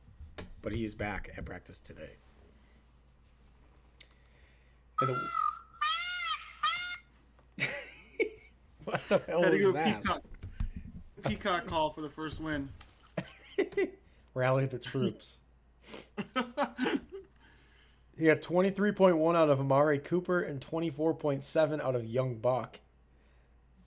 but 0.64 0.72
he 0.72 0.84
is 0.84 0.96
back 0.96 1.30
at 1.38 1.46
practice 1.46 1.80
today. 1.80 2.10
The... 5.00 5.30
what 8.86 9.02
the 9.10 9.22
hell 9.28 9.44
Had 9.44 9.52
to 9.52 9.60
go 9.60 9.72
that? 9.74 10.02
Peacock. 10.02 10.24
Peacock 11.28 11.68
call 11.68 11.92
for 11.92 12.02
the 12.02 12.10
first 12.10 12.40
win. 12.40 12.68
Rally 14.34 14.66
the 14.66 14.80
troops. 14.80 15.42
He 18.22 18.28
got 18.28 18.44
23.1 18.44 19.36
out 19.36 19.50
of 19.50 19.60
Amari 19.60 19.98
Cooper 19.98 20.42
and 20.42 20.62
24.7 20.62 21.82
out 21.82 21.96
of 21.96 22.06
Young 22.06 22.36
Buck. 22.36 22.80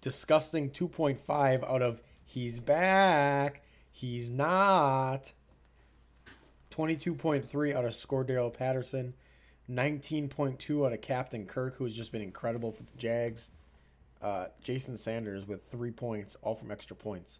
Disgusting 0.00 0.70
2.5 0.70 1.62
out 1.62 1.82
of 1.82 2.02
He's 2.24 2.58
Back. 2.58 3.62
He's 3.92 4.32
Not. 4.32 5.32
22.3 6.72 7.76
out 7.76 7.84
of 7.84 7.92
Scordero 7.92 8.52
Patterson. 8.52 9.14
19.2 9.70 10.84
out 10.84 10.92
of 10.92 11.00
Captain 11.00 11.46
Kirk, 11.46 11.76
who's 11.76 11.94
just 11.94 12.10
been 12.10 12.20
incredible 12.20 12.72
for 12.72 12.82
the 12.82 12.96
Jags. 12.98 13.52
Uh, 14.20 14.46
Jason 14.60 14.96
Sanders 14.96 15.46
with 15.46 15.64
three 15.70 15.92
points, 15.92 16.36
all 16.42 16.56
from 16.56 16.72
extra 16.72 16.96
points. 16.96 17.38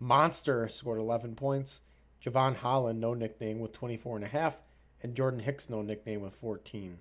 Monster 0.00 0.66
scored 0.66 0.98
11 0.98 1.36
points. 1.36 1.82
Jevon 2.20 2.56
Holland, 2.56 3.00
no 3.00 3.14
nickname, 3.14 3.60
with 3.60 3.70
24 3.72 4.16
and 4.16 4.24
a 4.24 4.28
half 4.28 4.58
and 5.04 5.14
Jordan 5.14 5.38
Hicks, 5.38 5.68
no 5.68 5.82
nickname, 5.82 6.22
with 6.22 6.34
14. 6.36 6.98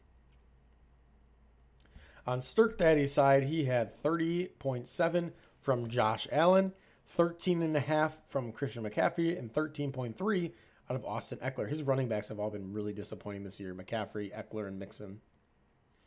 On 2.28 2.42
Stirk 2.42 2.78
Daddy's 2.78 3.14
side, 3.14 3.44
he 3.44 3.64
had 3.64 4.04
30.7 4.04 5.32
from 5.62 5.88
Josh 5.88 6.28
Allen, 6.30 6.74
13.5 7.18 8.12
from 8.28 8.52
Christian 8.52 8.84
McCaffrey, 8.84 9.40
and 9.40 9.52
13.3 9.54 10.52
out 10.90 10.96
of 10.98 11.06
Austin 11.06 11.40
Ekeler. 11.40 11.68
His 11.68 11.84
running 11.84 12.10
backs 12.10 12.28
have 12.28 12.40
all 12.40 12.50
been 12.50 12.74
really 12.74 12.92
disappointing 12.92 13.44
this 13.44 13.60
year 13.60 13.74
McCaffrey, 13.74 14.34
Ekeler, 14.34 14.68
and 14.68 14.78
Mixon. 14.78 15.22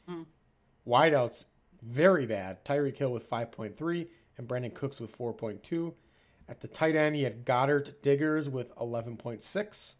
Hmm. 0.06 0.22
Wideouts, 0.86 1.46
very 1.82 2.26
bad. 2.26 2.62
Tyreek 2.62 2.98
Hill 2.98 3.12
with 3.12 3.28
5.3 3.28 4.06
and 4.36 4.46
Brandin 4.46 4.74
Cooks 4.74 5.00
with 5.00 5.16
4.2. 5.16 5.94
At 6.48 6.60
the 6.60 6.68
tight 6.68 6.94
end, 6.94 7.16
he 7.16 7.22
had 7.22 7.46
Goddard 7.46 7.94
Diggers 8.02 8.50
with 8.50 8.74
11.6. 8.76 9.94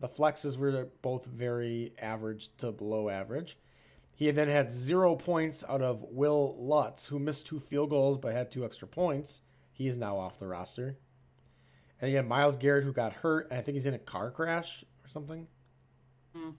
The 0.00 0.08
flexes 0.08 0.56
were 0.56 0.88
both 1.02 1.26
very 1.26 1.92
average 2.00 2.56
to 2.56 2.72
below 2.72 3.08
average. 3.08 3.58
He 4.14 4.30
then 4.30 4.48
had 4.48 4.72
zero 4.72 5.14
points 5.14 5.64
out 5.68 5.82
of 5.82 6.02
Wil 6.10 6.56
Lutz, 6.58 7.06
who 7.06 7.18
missed 7.18 7.46
two 7.46 7.60
field 7.60 7.90
goals 7.90 8.18
but 8.18 8.32
had 8.32 8.50
two 8.50 8.64
extra 8.64 8.88
points. 8.88 9.42
He 9.72 9.86
is 9.86 9.98
now 9.98 10.18
off 10.18 10.38
the 10.38 10.46
roster. 10.46 10.98
And 12.00 12.12
had 12.14 12.26
Myles 12.26 12.56
Garrett, 12.56 12.84
who 12.84 12.92
got 12.92 13.12
hurt, 13.12 13.50
and 13.50 13.58
I 13.58 13.62
think 13.62 13.74
he's 13.74 13.86
in 13.86 13.94
a 13.94 13.98
car 13.98 14.30
crash 14.30 14.84
or 15.04 15.08
something. 15.08 15.46
Hmm. 16.34 16.50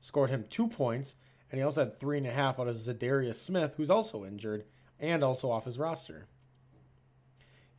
Scored 0.00 0.30
him 0.30 0.44
two 0.50 0.68
points, 0.68 1.16
and 1.50 1.58
he 1.58 1.64
also 1.64 1.84
had 1.84 1.98
three 1.98 2.18
and 2.18 2.26
a 2.26 2.30
half 2.30 2.60
out 2.60 2.68
of 2.68 2.76
Za'Darius 2.76 3.36
Smith, 3.36 3.74
who's 3.76 3.90
also 3.90 4.24
injured 4.24 4.64
and 5.00 5.24
also 5.24 5.50
off 5.50 5.64
his 5.64 5.78
roster. 5.78 6.26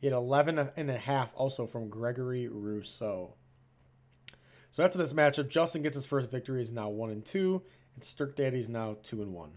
He 0.00 0.06
had 0.06 0.14
11 0.14 0.58
and 0.76 0.90
a 0.90 0.96
half 0.96 1.32
also 1.34 1.66
from 1.66 1.88
Gregory 1.88 2.48
Rousseau. 2.48 3.34
So 4.70 4.84
after 4.84 4.98
this 4.98 5.12
matchup, 5.12 5.48
Justin 5.48 5.82
gets 5.82 5.94
his 5.94 6.06
first 6.06 6.30
victory. 6.30 6.60
He's 6.60 6.72
now 6.72 6.88
one 6.88 7.10
and 7.10 7.24
two, 7.24 7.62
and 7.94 8.04
Stirk 8.04 8.36
Daddy's 8.36 8.68
now 8.68 8.96
two 9.02 9.22
and 9.22 9.32
one. 9.32 9.52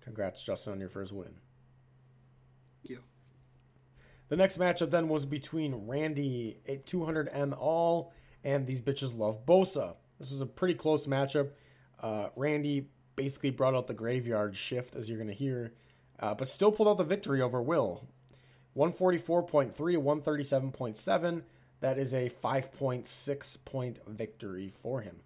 Congrats, 0.00 0.42
Justin, 0.42 0.74
on 0.74 0.80
your 0.80 0.88
first 0.88 1.12
win. 1.12 1.34
Thank 2.82 2.90
you. 2.90 3.02
The 4.28 4.36
next 4.36 4.58
matchup 4.58 4.90
then 4.90 5.08
was 5.08 5.26
between 5.26 5.86
Randy 5.86 6.60
at 6.66 6.86
200M 6.86 7.56
all 7.58 8.12
and 8.44 8.66
these 8.66 8.80
bitches 8.80 9.16
love 9.16 9.44
Bosa. 9.44 9.94
This 10.18 10.30
was 10.30 10.40
a 10.40 10.46
pretty 10.46 10.74
close 10.74 11.06
matchup. 11.06 11.50
Uh, 12.00 12.28
Randy 12.36 12.88
basically 13.16 13.50
brought 13.50 13.74
out 13.74 13.86
the 13.86 13.94
graveyard 13.94 14.56
shift, 14.56 14.96
as 14.96 15.08
you're 15.08 15.18
going 15.18 15.28
to 15.28 15.34
hear, 15.34 15.72
uh, 16.20 16.34
but 16.34 16.48
still 16.48 16.72
pulled 16.72 16.88
out 16.88 16.98
the 16.98 17.04
victory 17.04 17.42
over 17.42 17.60
Will. 17.60 18.06
144.3 18.76 19.74
to 19.74 19.82
137.7. 19.82 21.42
That 21.80 21.98
is 21.98 22.12
a 22.12 22.30
5.6 22.42 23.64
point 23.64 23.98
victory 24.06 24.70
for 24.70 25.00
him. 25.00 25.20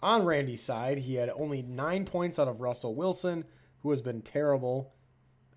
On 0.00 0.24
Randy's 0.24 0.62
side, 0.62 0.98
he 0.98 1.14
had 1.14 1.30
only 1.30 1.62
nine 1.62 2.04
points 2.04 2.38
out 2.38 2.48
of 2.48 2.60
Russell 2.60 2.94
Wilson, 2.94 3.44
who 3.82 3.90
has 3.90 4.00
been 4.00 4.22
terrible. 4.22 4.94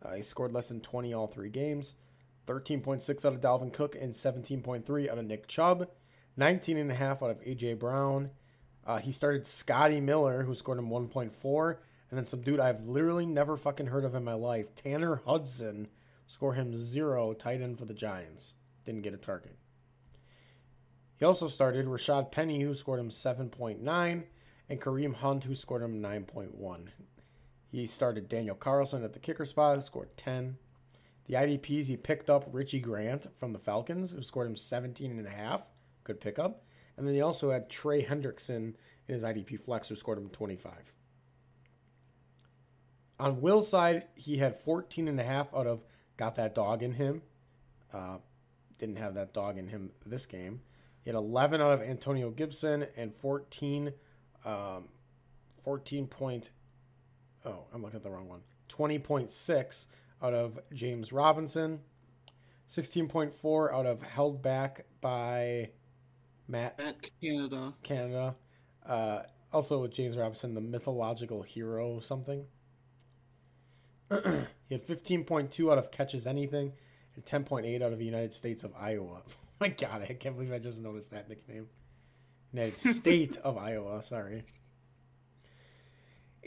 Uh, 0.02 0.16
he 0.16 0.22
scored 0.22 0.52
less 0.52 0.68
than 0.68 0.82
20 0.82 1.14
all 1.14 1.28
three 1.28 1.50
games. 1.50 1.96
13.6 2.46 3.26
out 3.26 3.34
of 3.34 3.40
Dalvin 3.40 3.72
Cook 3.72 3.96
and 4.00 4.14
17.3 4.14 5.10
out 5.10 5.18
of 5.18 5.26
Nick 5.26 5.48
Chubb. 5.48 5.88
19.5 6.38 7.02
out 7.02 7.30
of 7.30 7.40
A.J. 7.46 7.76
Brown. 7.76 8.32
Uh, 8.86 8.98
he 8.98 9.12
started 9.12 9.48
Scotty 9.48 10.02
Miller, 10.02 10.44
who 10.44 10.56
scored 10.56 10.80
him 10.80 10.90
1.4. 10.90 11.78
And 12.10 12.18
then 12.18 12.26
some 12.26 12.42
dude 12.42 12.60
I've 12.60 12.86
literally 12.86 13.26
never 13.26 13.56
fucking 13.56 13.88
heard 13.88 14.04
of 14.04 14.14
in 14.14 14.24
my 14.24 14.34
life, 14.34 14.76
Tanner 14.76 15.22
Hudson, 15.26 15.88
score 16.28 16.54
him 16.54 16.78
zero, 16.78 17.34
tight 17.34 17.62
end 17.62 17.80
for 17.80 17.86
the 17.86 17.94
Giants. 17.94 18.56
Didn't 18.84 19.02
get 19.02 19.14
a 19.14 19.18
target. 19.18 19.58
He 21.18 21.26
also 21.26 21.48
started 21.48 21.86
Rashad 21.86 22.32
Penny, 22.32 22.62
who 22.62 22.74
scored 22.74 23.00
him 23.00 23.10
7.9, 23.10 24.24
and 24.70 24.82
Kareem 24.82 25.14
Hunt, 25.14 25.44
who 25.44 25.56
scored 25.56 25.84
him 25.84 26.02
9.1. 26.02 26.88
He 27.72 27.86
started 27.86 28.30
Daniel 28.30 28.56
Carlson 28.56 29.04
at 29.04 29.14
the 29.14 29.20
kicker 29.20 29.46
spot, 29.46 29.76
who 29.76 29.82
scored 29.82 30.16
10. 30.18 30.58
The 31.26 31.36
IDPs, 31.36 31.88
he 31.88 31.98
picked 31.98 32.30
up 32.30 32.50
Richie 32.52 32.80
Grant 32.80 33.28
from 33.38 33.54
the 33.54 33.60
Falcons, 33.60 34.12
who 34.12 34.22
scored 34.22 34.48
him 34.48 34.56
17 34.56 35.12
and 35.12 35.26
a 35.26 35.30
half. 35.30 35.68
Good 36.04 36.20
pickup. 36.20 36.66
And 36.98 37.08
then 37.08 37.16
he 37.16 37.22
also 37.22 37.50
had 37.50 37.70
Trey 37.70 38.04
Hendrickson 38.04 38.76
in 39.08 39.14
his 39.14 39.24
IDP 39.24 39.60
flex, 39.60 39.88
who 39.88 39.96
scored 39.96 40.18
him 40.18 40.30
25. 40.30 40.74
On 43.20 43.42
Will's 43.42 43.70
side, 43.70 44.08
he 44.16 44.38
had 44.38 44.60
14 44.60 45.08
and 45.08 45.20
a 45.20 45.24
half 45.24 45.54
out 45.54 45.68
of 45.68 45.84
got 46.18 46.36
that 46.36 46.56
dog 46.56 46.84
in 46.84 46.92
him. 46.94 47.22
Uh, 47.94 48.18
didn't 48.78 48.98
have 48.98 49.14
that 49.14 49.34
dog 49.34 49.58
in 49.58 49.68
him 49.68 49.92
this 50.06 50.26
game. 50.26 50.62
He 51.04 51.10
had 51.10 51.16
11 51.16 51.62
out 51.62 51.74
of 51.74 51.82
Antonio 51.82 52.30
Gibson 52.30 52.88
and 52.96 53.14
14, 53.14 53.92
um, 54.46 54.86
14 55.62 56.08
point. 56.08 56.52
Oh, 57.46 57.66
I'm 57.74 57.82
looking 57.82 57.98
at 57.98 58.04
the 58.04 58.10
wrong 58.10 58.30
one. 58.30 58.42
20.6 58.70 59.88
out 60.22 60.34
of 60.34 60.60
James 60.74 61.12
Robinson. 61.12 61.80
16.4 62.70 63.74
out 63.74 63.86
of 63.86 64.02
held 64.02 64.42
back 64.42 64.86
by 65.02 65.70
Matt 66.48 66.80
At 66.80 66.96
Canada. 67.22 67.74
Canada. 67.84 68.36
Uh, 68.86 69.24
also 69.52 69.82
with 69.82 69.92
James 69.92 70.18
Robinson, 70.18 70.54
the 70.54 70.62
mythological 70.62 71.44
hero 71.44 72.00
something. 72.00 72.46
he 74.10 74.76
had 74.76 74.86
15.2 74.86 75.72
out 75.72 75.78
of 75.78 75.92
catches 75.92 76.26
anything 76.26 76.72
and 77.16 77.26
10.8 77.26 77.82
out 77.82 77.92
of 77.94 78.00
the 78.00 78.06
United 78.06 78.34
States 78.34 78.64
of 78.64 78.72
Iowa. 78.80 79.22
my 79.60 79.70
God, 79.70 80.06
I 80.10 80.14
can't 80.14 80.36
believe 80.36 80.54
I 80.54 80.60
just 80.60 80.82
noticed 80.82 81.12
that 81.12 81.30
nickname. 81.30 81.68
United 82.54 82.80
State 82.80 83.38
of 83.38 83.58
Iowa, 83.58 84.04
sorry. 84.04 84.44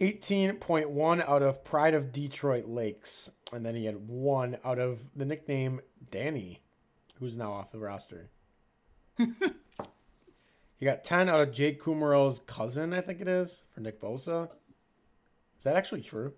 18.1 0.00 1.28
out 1.28 1.42
of 1.42 1.64
Pride 1.64 1.94
of 1.94 2.12
Detroit 2.12 2.66
Lakes. 2.66 3.30
And 3.52 3.64
then 3.64 3.74
he 3.74 3.86
had 3.86 4.08
one 4.08 4.58
out 4.64 4.78
of 4.78 5.00
the 5.16 5.24
nickname 5.24 5.80
Danny, 6.10 6.62
who's 7.18 7.36
now 7.36 7.52
off 7.52 7.72
the 7.72 7.78
roster. 7.78 8.30
he 9.18 10.84
got 10.84 11.04
10 11.04 11.28
out 11.28 11.40
of 11.40 11.52
Jake 11.52 11.82
Kumerow's 11.82 12.40
cousin, 12.40 12.92
I 12.92 13.00
think 13.00 13.20
it 13.20 13.28
is, 13.28 13.64
for 13.72 13.80
Nick 13.80 14.00
Bosa. 14.00 14.50
Is 15.58 15.64
that 15.64 15.76
actually 15.76 16.02
true? 16.02 16.32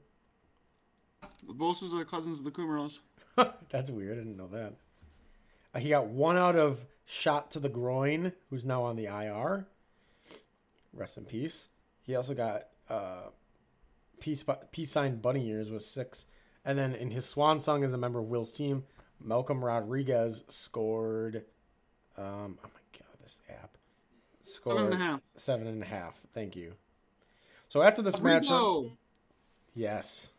The 1.46 1.54
Bosa's 1.54 1.92
are 1.92 2.04
cousins 2.04 2.38
of 2.38 2.44
the 2.44 2.50
Kumeros. 2.50 3.00
That's 3.70 3.90
weird. 3.90 4.18
I 4.18 4.20
didn't 4.20 4.36
know 4.36 4.48
that. 4.48 4.74
Uh, 5.74 5.78
he 5.78 5.90
got 5.90 6.06
one 6.06 6.36
out 6.36 6.56
of 6.56 6.84
Shot 7.04 7.50
to 7.52 7.60
the 7.60 7.68
Groin, 7.68 8.32
who's 8.50 8.64
now 8.64 8.82
on 8.82 8.96
the 8.96 9.06
IR. 9.06 9.66
Rest 10.92 11.16
in 11.16 11.24
peace. 11.24 11.68
He 12.02 12.16
also 12.16 12.34
got 12.34 12.64
uh, 12.90 13.28
peace, 14.20 14.44
peace 14.72 14.90
sign 14.90 15.16
bunny 15.16 15.46
ears 15.48 15.70
with 15.70 15.82
six. 15.82 16.26
And 16.64 16.78
then 16.78 16.94
in 16.94 17.10
his 17.10 17.24
swan 17.24 17.60
song 17.60 17.84
as 17.84 17.92
a 17.92 17.98
member 17.98 18.18
of 18.18 18.26
Will's 18.26 18.52
team, 18.52 18.84
Malcolm 19.24 19.64
Rodriguez 19.64 20.44
scored. 20.48 21.44
Um, 22.16 22.58
oh 22.62 22.68
my 22.74 22.98
god, 22.98 23.16
this 23.22 23.40
app 23.48 23.76
scored 24.42 24.76
Seven 24.76 24.92
and 24.92 25.02
a 25.02 25.04
half. 25.04 25.20
Seven 25.36 25.66
and 25.66 25.82
a 25.82 25.86
half. 25.86 26.20
Thank 26.34 26.56
you. 26.56 26.74
So 27.68 27.82
after 27.82 28.02
this 28.02 28.18
matchup, 28.18 28.90
yes, 29.74 30.32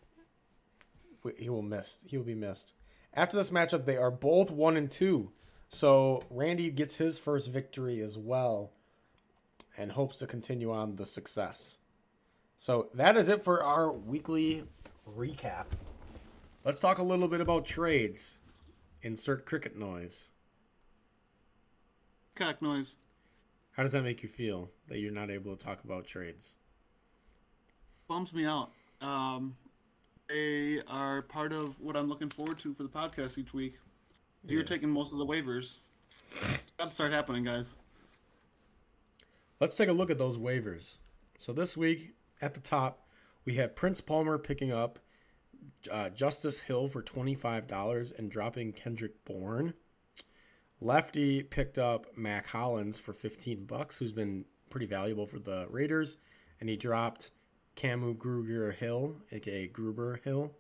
he 1.38 1.50
will 1.50 1.62
miss. 1.62 2.00
He 2.06 2.18
will 2.18 2.26
be 2.26 2.36
missed. 2.36 2.74
After 3.14 3.38
this 3.38 3.50
matchup, 3.50 3.86
they 3.86 3.98
are 3.98 4.12
both 4.12 4.52
one 4.52 4.78
and 4.78 4.90
two. 4.90 5.32
So 5.70 6.24
Randy 6.30 6.72
gets 6.72 6.96
his 6.96 7.18
first 7.18 7.50
victory 7.50 8.02
as 8.02 8.18
well, 8.18 8.72
and 9.78 9.92
hopes 9.92 10.18
to 10.20 10.28
continue 10.28 10.72
on 10.72 10.96
the 10.96 11.06
success. 11.06 11.78
So 12.58 12.90
that 12.94 13.18
is 13.18 13.30
it 13.30 13.44
for 13.44 13.64
our 13.64 13.92
weekly 13.92 14.64
recap. 15.18 15.66
Let's 16.66 16.80
talk 16.80 16.98
a 16.98 17.04
little 17.04 17.28
bit 17.28 17.42
about 17.42 17.66
trades. 17.66 18.40
Insert 19.02 19.46
cricket 19.46 19.78
noise. 19.78 20.28
Cock 22.36 22.62
noise. 22.62 22.96
How 23.72 23.84
does 23.84 23.94
that 23.94 24.04
make 24.04 24.24
you 24.24 24.30
feel 24.30 24.72
that 24.88 25.00
you're 25.00 25.12
not 25.12 25.30
able 25.30 25.56
to 25.56 25.64
talk 25.64 25.84
about 25.84 26.06
trades? 26.06 26.58
Bums 28.08 28.34
me 28.34 28.46
out. 28.46 28.72
Um, 29.02 29.56
they 30.30 30.82
are 30.88 31.24
part 31.24 31.52
of 31.52 31.80
what 31.82 31.98
I'm 31.98 32.08
looking 32.08 32.30
forward 32.30 32.60
to 32.60 32.74
for 32.74 32.84
the 32.84 32.90
podcast 32.90 33.38
each 33.38 33.54
week. 33.54 33.80
You're 34.48 34.64
taking 34.64 34.90
most 34.90 35.12
of 35.12 35.18
the 35.18 35.26
waivers. 35.26 35.80
It's 36.42 36.72
got 36.78 36.86
to 36.86 36.92
start 36.92 37.12
happening, 37.12 37.44
guys. 37.44 37.76
Let's 39.60 39.76
take 39.76 39.90
a 39.90 39.94
look 39.94 40.10
at 40.10 40.18
those 40.18 40.38
waivers. 40.38 41.00
So 41.38 41.52
this 41.52 41.76
week 41.76 42.14
at 42.42 42.54
the 42.54 42.62
top, 42.62 43.06
we 43.44 43.56
had 43.56 43.76
Prince 43.76 44.00
Palmer 44.00 44.38
picking 44.38 44.72
up 44.72 45.00
uh, 45.92 46.10
Justice 46.10 46.62
Hill 46.62 46.88
for 46.88 47.02
twenty 47.02 47.36
five 47.36 47.68
dollars 47.68 48.12
and 48.12 48.32
dropping 48.32 48.72
Kendrick 48.72 49.26
Bourne. 49.26 49.74
Lefty 50.80 51.44
picked 51.44 51.78
up 51.78 52.18
Mack 52.18 52.48
Hollins 52.48 53.00
for 53.00 53.12
fifteen 53.12 53.66
bucks, 53.66 53.98
who's 53.98 54.14
been 54.14 54.46
pretty 54.70 54.86
valuable 54.86 55.26
for 55.26 55.40
the 55.40 55.68
Raiders, 55.70 56.18
and 56.60 56.70
he 56.70 56.78
dropped 56.78 57.32
Kamu 57.80 58.18
Grugier-Hill, 58.18 59.16
aka 59.32 59.68
Gruber 59.68 60.20
Hill, 60.26 60.52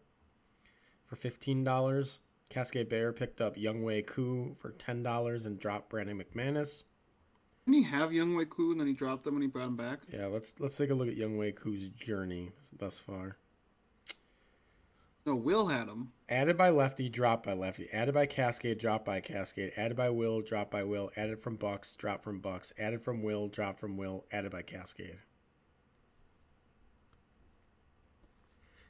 for 1.05 1.17
fifteen 1.17 1.65
dollars. 1.65 2.19
Cascade 2.49 2.87
Bear 2.87 3.11
picked 3.11 3.41
up 3.41 3.57
Younghoe 3.57 4.07
Koo 4.07 4.55
for 4.57 4.71
ten 4.71 5.03
dollars 5.03 5.45
and 5.45 5.59
dropped 5.59 5.89
Brandon 5.89 6.17
McManus. 6.17 6.85
Didn't 7.65 7.83
he 7.83 7.89
have 7.89 8.11
Younghoe 8.11 8.49
Koo 8.49 8.71
and 8.71 8.79
then 8.79 8.87
he 8.87 8.93
dropped 8.93 9.25
them 9.25 9.35
and 9.35 9.43
he 9.43 9.49
brought 9.49 9.67
him 9.67 9.75
back? 9.75 9.99
Yeah, 10.11 10.27
let's 10.27 10.55
let's 10.59 10.77
take 10.77 10.89
a 10.91 10.95
look 10.95 11.09
at 11.09 11.17
Younghoe 11.17 11.55
Koo's 11.55 11.87
journey 11.89 12.53
thus 12.75 12.97
far. 12.99 13.35
No, 15.25 15.35
Will 15.35 15.67
had 15.67 15.89
him. 15.89 16.13
Added 16.29 16.57
by 16.57 16.69
Lefty, 16.69 17.09
dropped 17.09 17.45
by 17.45 17.53
Lefty. 17.53 17.91
Added 17.91 18.15
by 18.15 18.25
Cascade, 18.27 18.79
dropped 18.79 19.03
by 19.03 19.19
Cascade. 19.19 19.73
Added 19.75 19.97
by 19.97 20.09
Will, 20.09 20.41
dropped 20.41 20.71
by 20.71 20.85
Will. 20.85 21.11
Added 21.17 21.41
from 21.41 21.57
Bucks, 21.57 21.95
dropped 21.97 22.23
from 22.23 22.39
Bucks. 22.39 22.73
Added 22.79 23.01
from 23.01 23.21
Will, 23.21 23.49
dropped 23.49 23.79
from 23.79 23.97
Will. 23.97 24.25
Added 24.31 24.53
by 24.53 24.61
Cascade. 24.61 25.19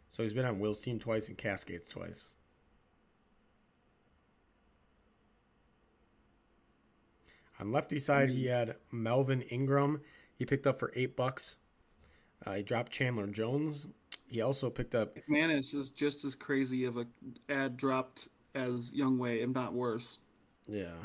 So 0.10 0.24
he's 0.24 0.34
been 0.34 0.46
on 0.46 0.60
Will's 0.60 0.80
team 0.80 1.00
twice 1.00 1.28
and 1.28 1.38
Cascade's 1.38 1.88
twice. 1.88 2.34
On 7.60 7.72
lefty 7.72 8.00
side, 8.00 8.30
he 8.30 8.48
had 8.48 8.76
Melvin 8.92 9.42
Ingram. 9.44 10.02
He 10.36 10.46
picked 10.46 10.66
up 10.66 10.80
for 10.80 10.92
eight 10.96 11.16
bucks. 11.16 11.58
Uh, 12.46 12.54
he 12.54 12.64
dropped 12.64 12.92
Chandler 12.92 13.28
Jones. 13.28 13.86
He 14.28 14.42
also 14.42 14.70
picked 14.70 14.96
up. 14.96 15.18
Man 15.28 15.52
is 15.52 15.72
just 15.72 15.96
just 15.96 16.24
as 16.24 16.36
crazy 16.36 16.86
of 16.86 16.98
a 16.98 17.06
ad 17.50 17.76
dropped 17.76 18.30
as 18.56 18.92
Younghoe, 18.92 19.44
if 19.44 19.50
not 19.50 19.74
worse. 19.74 20.20
Yeah. 20.68 20.96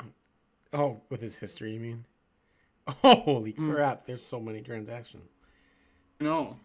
Oh, 0.71 1.01
with 1.09 1.21
his 1.21 1.37
history, 1.37 1.73
you 1.73 1.79
mean? 1.79 2.05
Holy 2.87 3.51
crap! 3.51 4.03
Mm. 4.03 4.05
There's 4.05 4.23
so 4.23 4.39
many 4.39 4.61
transactions. 4.61 5.29
No. 6.19 6.57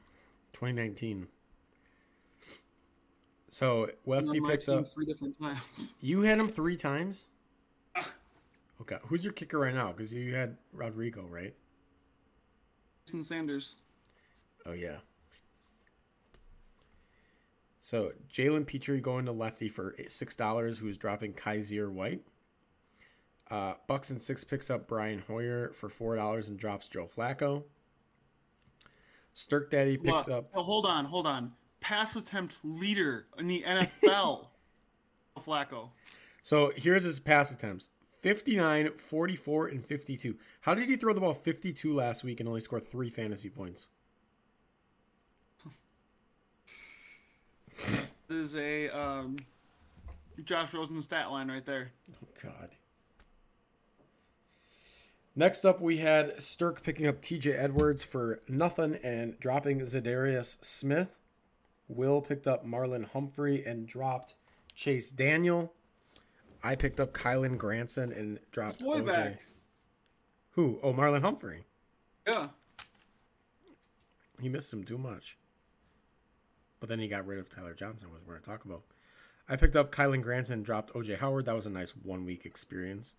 2019. 0.53 1.26
So 3.50 3.90
Lefty 4.06 4.40
picked 4.40 4.68
up 4.68 4.86
three 4.86 5.04
different 5.04 5.38
times. 5.40 5.94
You 6.00 6.22
had 6.22 6.38
him 6.38 6.48
three 6.48 6.76
times. 6.76 7.26
Okay, 8.80 8.96
who's 9.06 9.22
your 9.22 9.32
kicker 9.34 9.58
right 9.58 9.74
now? 9.74 9.92
Because 9.92 10.14
you 10.14 10.34
had 10.34 10.56
Rodrigo, 10.72 11.26
right? 11.28 11.54
Jason 13.04 13.22
Sanders. 13.22 13.76
Oh 14.64 14.72
yeah. 14.72 14.98
So 17.80 18.12
Jalen 18.32 18.66
Pitre 18.66 19.00
going 19.00 19.26
to 19.26 19.32
lefty 19.32 19.68
for 19.68 19.94
six 20.08 20.36
dollars, 20.36 20.78
who's 20.78 20.96
dropping 20.96 21.34
Kyzir 21.34 21.90
White. 21.90 22.22
Uh, 23.50 23.74
Bucks 23.88 24.10
and 24.10 24.22
six 24.22 24.44
picks 24.44 24.70
up 24.70 24.86
Brian 24.86 25.24
Hoyer 25.26 25.72
for 25.74 25.88
four 25.88 26.16
dollars 26.16 26.48
and 26.48 26.58
drops 26.58 26.88
Joe 26.88 27.08
Flacco. 27.14 27.64
Stirk 29.34 29.70
Daddy 29.70 29.96
picks 29.96 30.28
well, 30.28 30.38
up. 30.38 30.50
Oh, 30.54 30.62
hold 30.62 30.86
on, 30.86 31.04
hold 31.04 31.26
on. 31.26 31.52
Pass 31.81 32.16
attempt 32.16 32.59
leader 32.62 33.27
in 33.38 33.49
the 33.49 33.64
NFL. 33.66 34.47
Flacco. 35.38 35.90
So 36.43 36.73
here's 36.77 37.05
his 37.05 37.21
pass 37.21 37.51
attempts 37.51 37.90
59, 38.21 38.90
44, 38.99 39.69
and 39.69 39.85
52. 39.85 40.37
How 40.62 40.75
did 40.75 40.88
he 40.88 40.97
throw 40.97 41.12
the 41.12 41.21
ball 41.21 41.35
52 41.35 41.95
last 41.95 42.25
week 42.25 42.40
and 42.40 42.49
only 42.49 42.61
score 42.61 42.81
three 42.81 43.11
fantasy 43.11 43.49
points? 43.49 43.88
this 48.29 48.37
is 48.37 48.57
a 48.57 48.88
um, 48.90 49.37
Josh 50.45 50.75
Rosen 50.75 51.03
stat 51.03 51.31
line 51.31 51.51
right 51.51 51.64
there. 51.64 51.93
Oh, 52.12 52.29
God. 52.43 52.71
Next 55.37 55.64
up, 55.64 55.81
we 55.81 55.99
had 55.99 56.43
Stirk 56.43 56.83
picking 56.83 57.07
up 57.07 57.23
TJ 57.23 57.57
Edwards 57.57 58.03
for 58.03 58.43
nothing 58.49 58.99
and 59.03 59.38
dropping 59.38 59.81
Za'Darius 59.81 60.62
Smith. 60.62 61.19
Will 61.90 62.22
picked 62.22 62.46
up 62.46 62.64
Marlon 62.64 63.05
Humphrey 63.05 63.64
and 63.64 63.87
dropped 63.87 64.35
Chase 64.74 65.11
Daniel. 65.11 65.74
I 66.62 66.74
picked 66.74 67.00
up 67.00 67.12
Kylen 67.12 67.59
Granson 67.59 68.12
and 68.12 68.38
dropped 68.53 68.81
OJ. 68.81 69.07
Back. 69.07 69.42
Who? 70.53 70.79
Oh, 70.83 70.92
Marlon 70.92 71.22
Humphrey. 71.22 71.64
Yeah. 72.26 72.46
He 74.40 74.48
missed 74.48 74.72
him 74.72 74.85
too 74.85 74.98
much. 74.98 75.37
But 76.79 76.88
then 76.88 76.98
he 76.98 77.09
got 77.09 77.26
rid 77.26 77.38
of 77.38 77.48
Tyler 77.48 77.74
Johnson, 77.74 78.11
was 78.11 78.20
we're 78.26 78.35
going 78.35 78.42
to 78.42 78.50
talk 78.50 78.64
about. 78.64 78.83
I 79.48 79.57
picked 79.57 79.76
up 79.76 79.92
Kylen 79.92 80.22
Granson 80.22 80.55
and 80.55 80.64
dropped 80.64 80.94
OJ 80.94 81.18
Howard. 81.18 81.46
That 81.46 81.57
was 81.57 81.66
a 81.66 81.70
nice 81.70 81.90
one 81.90 82.24
week 82.24 82.46
experience. 82.46 83.14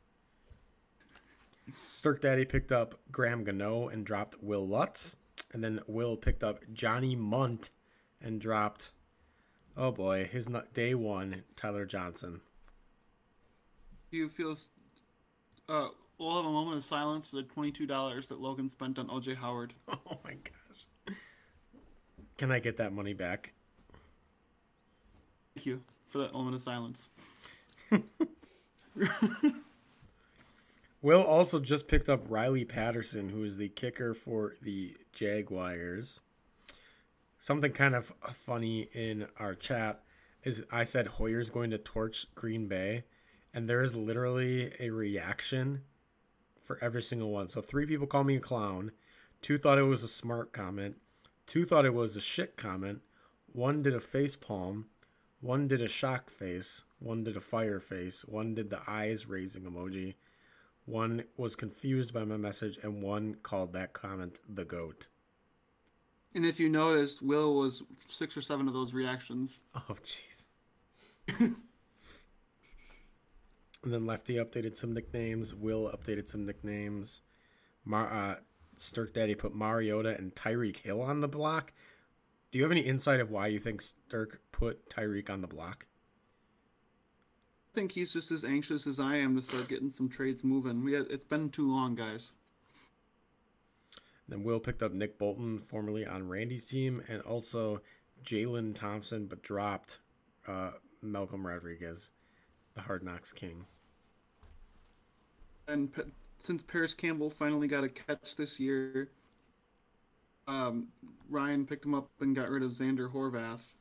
Stirk 1.88 2.22
Daddy 2.22 2.46
picked 2.46 2.72
up 2.72 2.96
Graham 3.12 3.44
Gano 3.44 3.90
and 3.90 4.06
dropped 4.06 4.42
Wil 4.42 4.68
Lutz. 4.68 5.18
And 5.54 5.64
then 5.64 5.82
Will 5.88 6.16
picked 6.16 6.44
up 6.44 6.62
Johnny 6.74 7.16
Mundt 7.16 7.70
and 8.24 8.40
dropped, 8.40 8.92
oh 9.76 9.92
boy, 9.92 10.30
his 10.32 10.48
day 10.74 10.96
one, 10.96 11.44
Tyler 11.56 11.86
Johnson 11.86 12.42
you 14.12 14.30
feel 14.30 14.56
uh, 15.70 15.88
we'll 16.18 16.36
have 16.36 16.46
a 16.46 16.52
moment 16.52 16.78
of 16.78 16.84
silence 16.84 17.30
for 17.30 17.38
the 17.38 17.44
twenty-two 17.44 17.86
dollars 17.86 18.28
that 18.28 18.40
Logan 18.40 18.70
spent 18.70 19.00
on 19.00 19.08
OJ 19.08 19.38
Howard. 19.38 19.74
Oh 19.90 20.20
my 20.24 20.34
gosh! 20.34 21.16
Can 22.38 22.52
I 22.52 22.60
get 22.60 22.78
that 22.78 22.94
money 22.94 23.14
back? 23.14 23.54
Thank 25.56 25.66
you 25.66 25.82
for 26.08 26.20
that 26.20 26.34
moment 26.34 26.56
of 26.56 26.62
silence. 26.62 27.10
Will 31.02 31.24
also 31.24 31.60
just 31.60 31.88
picked 31.88 32.10
up 32.10 32.24
Riley 32.30 32.64
Patterson, 32.66 33.30
who 33.30 33.44
is 33.44 33.58
the 33.58 33.70
kicker 33.70 34.14
for 34.14 34.54
the 34.62 34.96
Jaguars. 35.14 36.22
Something 37.42 37.72
kind 37.72 37.96
of 37.96 38.14
funny 38.34 38.82
in 38.94 39.26
our 39.40 39.56
chat 39.56 40.04
is 40.44 40.62
I 40.72 40.84
said 40.84 41.08
Hoyer's 41.08 41.50
going 41.50 41.72
to 41.72 41.80
torch 41.80 42.28
Green 42.36 42.68
Bay 42.68 43.06
and 43.52 43.68
there 43.68 43.82
is 43.82 43.96
literally 43.96 44.72
a 44.80 44.92
reaction 44.92 45.82
for 46.64 46.78
every 46.84 47.02
single 47.02 47.32
one. 47.32 47.50
So 47.50 47.60
three 47.60 47.88
people 47.88 48.06
call 48.06 48.24
me 48.24 48.36
a 48.36 48.40
clown, 48.40 48.92
two 49.42 49.58
thought 49.58 49.80
it 49.80 49.86
was 49.86 50.04
a 50.04 50.08
smart 50.08 50.54
comment, 50.54 50.98
two 51.48 51.66
thought 51.66 51.84
it 51.84 51.96
was 51.96 52.16
a 52.16 52.22
shit 52.22 52.58
comment, 52.58 53.02
one 53.52 53.82
did 53.82 53.96
a 53.96 54.00
face 54.00 54.36
palm, 54.36 54.86
one 55.40 55.68
did 55.68 55.82
a 55.82 55.88
shock 55.88 56.30
face, 56.30 56.84
one 57.00 57.24
did 57.24 57.36
a 57.36 57.42
fire 57.42 57.80
face, 57.80 58.24
one 58.24 58.54
did 58.54 58.70
the 58.70 58.82
eyes 58.88 59.26
raising 59.26 59.64
emoji, 59.64 60.14
one 60.86 61.24
was 61.38 61.56
confused 61.56 62.14
by 62.14 62.24
my 62.24 62.38
message, 62.38 62.78
and 62.84 63.02
one 63.02 63.34
called 63.42 63.74
that 63.74 63.94
comment 63.94 64.38
the 64.48 64.64
goat. 64.64 65.08
And 66.34 66.46
if 66.46 66.60
you 66.60 66.70
noticed, 66.70 67.22
Will 67.22 67.56
was 67.56 67.84
six 68.08 68.38
or 68.38 68.42
seven 68.42 68.68
of 68.68 68.74
those 68.74 68.94
reactions. 68.94 69.62
Oh, 69.76 69.96
jeez. 70.04 70.46
And 73.84 73.92
then 73.92 74.06
Lefty 74.06 74.36
updated 74.36 74.78
some 74.78 74.94
nicknames. 74.94 75.56
Will 75.56 75.92
updated 75.92 76.30
some 76.30 76.46
nicknames. 76.46 77.22
Mar- 77.84 78.14
uh, 78.14 78.36
Stirk 78.78 79.14
Daddy 79.14 79.34
put 79.34 79.56
Mariota 79.56 80.16
and 80.18 80.36
Tyreek 80.36 80.78
Hill 80.78 81.02
on 81.02 81.22
the 81.22 81.28
block. 81.28 81.74
Do 82.52 82.58
you 82.58 82.64
have 82.64 82.72
any 82.72 82.82
insight 82.82 83.20
of 83.20 83.32
why 83.32 83.48
you 83.48 83.60
think 83.60 83.82
Stirk 83.82 84.42
put 84.52 84.90
Tyreek 84.90 85.30
on 85.30 85.42
the 85.42 85.48
block? 85.48 85.86
I 87.72 87.76
think 87.76 87.94
he's 87.94 88.12
just 88.14 88.32
as 88.32 88.44
anxious 88.44 88.86
as 88.86 89.00
I 89.00 89.16
am 89.16 89.36
to 89.36 89.42
start 89.42 89.70
getting 89.70 89.90
some 89.90 90.10
trades 90.10 90.44
moving. 90.44 90.84
We, 90.84 90.96
it's 90.96 91.24
been 91.24 91.50
too 91.50 91.72
long, 91.74 91.96
guys. 91.96 92.34
Then 94.32 94.44
Will 94.44 94.62
picked 94.62 94.82
up 94.82 94.94
Nick 94.94 95.20
Bolton, 95.20 95.60
formerly 95.60 96.06
on 96.06 96.30
Randy's 96.30 96.66
team, 96.66 97.04
and 97.10 97.22
also 97.24 97.82
Jalen 98.24 98.74
Thompson, 98.74 99.28
but 99.28 99.44
dropped 99.44 100.00
uh, 100.48 100.72
Malcolm 101.02 101.46
Rodriguez 101.46 102.12
the 102.74 102.80
Hard 102.80 103.04
Knocks 103.04 103.34
King. 103.34 103.66
And 105.68 105.94
P- 105.94 106.04
since 106.38 106.64
Parris 106.64 106.94
Campbell 106.94 107.30
finally 107.30 107.68
got 107.68 107.84
a 107.84 107.90
catch 107.90 108.38
this 108.38 108.58
year, 108.58 109.12
um, 110.48 110.88
Ryan 111.30 111.66
picked 111.66 111.84
him 111.84 111.94
up 111.94 112.10
and 112.22 112.34
got 112.34 112.50
rid 112.50 112.64
of 112.64 112.72
Zander 112.72 113.12
Horvath. 113.12 113.74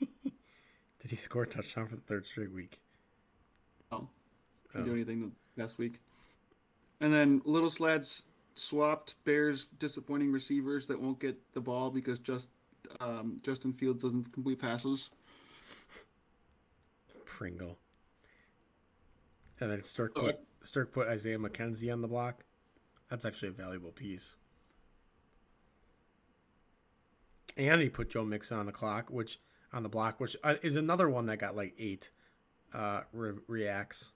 Did 0.00 1.10
he 1.10 1.14
score 1.14 1.44
a 1.44 1.46
touchdown 1.46 1.86
for 1.86 1.94
the 1.94 2.02
third 2.02 2.26
straight 2.26 2.50
week? 2.50 2.80
No. 3.92 4.08
Didn't 4.72 4.82
oh. 4.82 4.86
do 4.86 4.94
anything 4.94 5.30
last 5.56 5.78
week. 5.78 6.00
And 7.00 7.12
then 7.12 7.40
Little 7.44 7.70
Slads 7.70 8.24
swapped 8.54 9.14
Bears 9.24 9.64
disappointing 9.78 10.32
receivers 10.32 10.86
that 10.86 11.00
won't 11.00 11.18
get 11.18 11.36
the 11.52 11.60
ball 11.60 11.90
because 11.90 12.18
just 12.18 12.48
um, 13.00 13.40
Justin 13.42 13.72
Fields 13.72 14.02
doesn't 14.02 14.32
complete 14.32 14.60
passes. 14.60 15.10
Pringle. 17.24 17.78
And 19.60 19.70
then 19.70 19.82
Stirk 19.82 20.14
put, 20.14 20.40
Stirk 20.62 20.92
put 20.92 21.08
Isaiah 21.08 21.38
McKenzie 21.38 21.92
on 21.92 22.00
the 22.00 22.08
block. 22.08 22.44
That's 23.10 23.24
actually 23.24 23.48
a 23.48 23.52
valuable 23.52 23.92
piece. 23.92 24.36
And 27.56 27.80
he 27.80 27.88
put 27.88 28.10
Joe 28.10 28.24
Mixon 28.24 28.58
on 28.58 28.66
the 28.66 28.72
clock, 28.72 29.10
which 29.10 29.38
on 29.72 29.82
the 29.82 29.88
block, 29.88 30.20
which 30.20 30.36
uh, 30.42 30.54
is 30.62 30.76
another 30.76 31.08
one 31.08 31.26
that 31.26 31.38
got 31.38 31.54
like 31.56 31.74
eight 31.78 32.10
uh, 32.72 33.02
re- 33.12 33.32
reacts. 33.46 34.12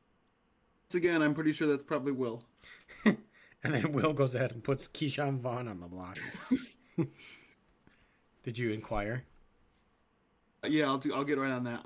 Once 0.87 0.97
again, 0.97 1.23
I'm 1.23 1.35
pretty 1.35 1.53
sure 1.53 1.69
that's 1.69 1.83
probably 1.83 2.13
Will. 2.13 2.45
and 3.65 3.75
then 3.75 3.93
Will 3.93 4.13
goes 4.13 4.35
ahead 4.35 4.53
and 4.53 4.63
puts 4.63 4.89
Ke'Shawn 4.89 5.41
Vaughn 5.41 5.69
on 5.69 5.81
the 5.81 5.89
block. 5.89 6.19
Did 8.43 8.59
you 8.59 8.71
inquire? 8.71 9.25
Yeah, 10.67 10.87
I'll 10.87 10.99
do. 10.99 11.15
I'll 11.15 11.25
get 11.25 11.39
right 11.39 11.51
on 11.51 11.65
that 11.65 11.85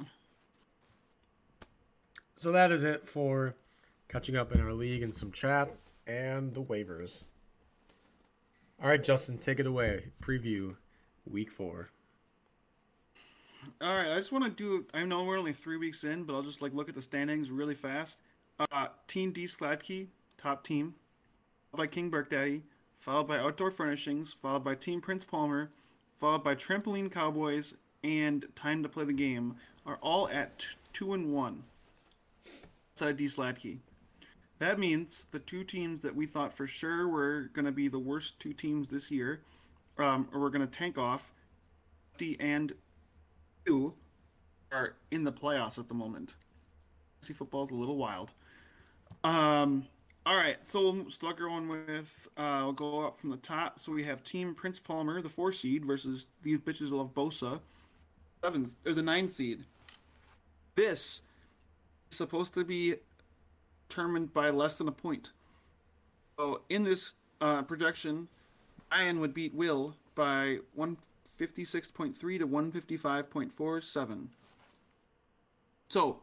so 2.42 2.50
that 2.50 2.72
is 2.72 2.82
it 2.82 3.08
for 3.08 3.54
catching 4.08 4.35
up 4.35 4.52
in 4.52 4.61
our 4.61 4.72
league 4.72 5.00
and 5.00 5.14
some 5.14 5.30
chat 5.30 5.70
and 6.08 6.52
the 6.54 6.62
waivers. 6.62 7.24
All 8.82 8.88
right, 8.88 9.02
Justin, 9.02 9.38
take 9.38 9.61
it 9.61 9.66
away. 9.66 10.06
Preview 10.20 10.74
week 11.24 11.52
four. 11.52 11.90
All 13.80 13.96
right, 13.96 14.11
I 14.11 14.16
just 14.16 14.32
want 14.32 14.44
to 14.44 14.50
do. 14.50 14.87
I 14.92 15.04
know 15.04 15.22
we're 15.22 15.38
only 15.38 15.52
three 15.52 15.76
weeks 15.76 16.02
in, 16.02 16.24
but 16.24 16.35
I'll 16.35 16.42
just 16.42 16.61
like 16.61 16.74
look 16.74 16.88
at 16.88 16.96
the 16.96 17.02
standings 17.02 17.48
really 17.48 17.76
fast. 17.76 18.18
Uh, 18.58 18.88
team 19.06 19.30
D 19.30 19.44
Sladkey, 19.44 20.08
top 20.37 20.64
team, 20.64 20.96
by 21.74 21.87
King 21.87 22.11
Burk 22.11 22.28
Daddy, 22.28 22.62
followed 22.98 23.28
by 23.28 23.38
Outdoor 23.38 23.70
Furnishings, 23.70 24.35
followed 24.35 24.62
by 24.62 24.74
Team 24.74 25.00
Prince 25.00 25.24
Palmer, 25.24 25.70
followed 26.20 26.44
by 26.44 26.54
Trampoline 26.54 27.11
Cowboys, 27.11 27.74
and 28.04 28.44
Time 28.54 28.82
to 28.82 28.88
Play 28.90 29.04
the 29.04 29.12
Game 29.12 29.56
are 29.87 29.96
all 30.02 30.28
at 30.28 30.58
t- 30.58 30.66
two 30.92 31.14
and 31.14 31.32
one 31.32 31.62
side 32.94 33.16
D 33.16 33.24
Slatke. 33.24 33.78
That 34.58 34.78
means 34.78 35.26
the 35.30 35.38
two 35.38 35.64
teams 35.64 36.02
that 36.02 36.14
we 36.14 36.26
thought 36.26 36.52
for 36.52 36.66
sure 36.66 37.08
were 37.08 37.50
going 37.54 37.64
to 37.64 37.72
be 37.72 37.88
the 37.88 37.98
worst 37.98 38.38
two 38.38 38.52
teams 38.52 38.88
this 38.88 39.11
year, 39.11 39.40
um, 39.98 40.28
or 40.32 40.40
we're 40.40 40.50
going 40.50 40.66
to 40.66 40.78
tank 40.78 40.98
off, 40.98 41.32
D 42.18 42.37
and 42.38 42.74
two 43.64 43.94
are 44.70 44.94
in 45.11 45.24
the 45.24 45.32
playoffs 45.32 45.78
at 45.78 45.88
the 45.88 45.94
moment. 45.94 46.35
See, 47.20 47.32
football's 47.32 47.70
a 47.70 47.74
little 47.74 47.96
wild. 47.96 48.32
Um, 49.24 49.87
all 50.24 50.37
right, 50.37 50.64
so 50.64 51.08
start 51.08 51.38
going 51.38 51.68
with. 51.68 52.28
Uh, 52.37 52.61
we'll 52.62 52.72
go 52.72 53.00
up 53.00 53.16
from 53.18 53.30
the 53.30 53.37
top. 53.38 53.80
So 53.80 53.90
we 53.90 54.04
have 54.04 54.22
Team 54.22 54.54
Prince 54.54 54.78
Palmer, 54.78 55.20
the 55.20 55.28
four 55.28 55.50
seed, 55.50 55.85
versus 55.85 56.26
these 56.42 56.58
bitches 56.58 56.92
love 56.92 57.12
Bosa, 57.12 57.61
seven 58.42 58.66
or 58.87 58.94
the 58.94 59.02
nine 59.02 59.28
seed. 59.28 59.64
This 60.76 61.22
is 62.11 62.16
supposed 62.16 62.54
to 62.54 62.64
be 62.64 62.94
determined 63.88 64.32
by 64.32 64.50
less 64.50 64.76
than 64.76 64.87
a 64.87 64.92
point. 64.92 65.32
So 66.38 66.62
in 66.68 66.85
this 66.85 67.14
uh, 67.40 67.62
projection, 67.62 68.28
Ryan 68.92 69.20
would 69.20 69.35
beat 69.35 69.54
Will 69.54 69.96
by 70.14 70.58
156.3 70.78 72.14
to 72.14 72.46
155.47. 72.46 74.26
So 75.88 76.20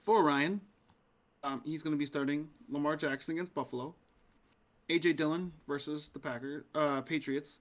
for 0.00 0.24
Ryan, 0.24 0.60
um, 1.44 1.62
he's 1.64 1.82
going 1.82 1.92
to 1.92 1.98
be 1.98 2.06
starting 2.06 2.48
Lamar 2.68 2.96
Jackson 2.96 3.34
against 3.34 3.54
Buffalo, 3.54 3.94
AJ 4.88 5.16
Dillon 5.16 5.52
versus 5.68 6.08
the 6.08 6.18
Packers, 6.18 6.64
uh, 6.74 7.02
Patriots, 7.02 7.60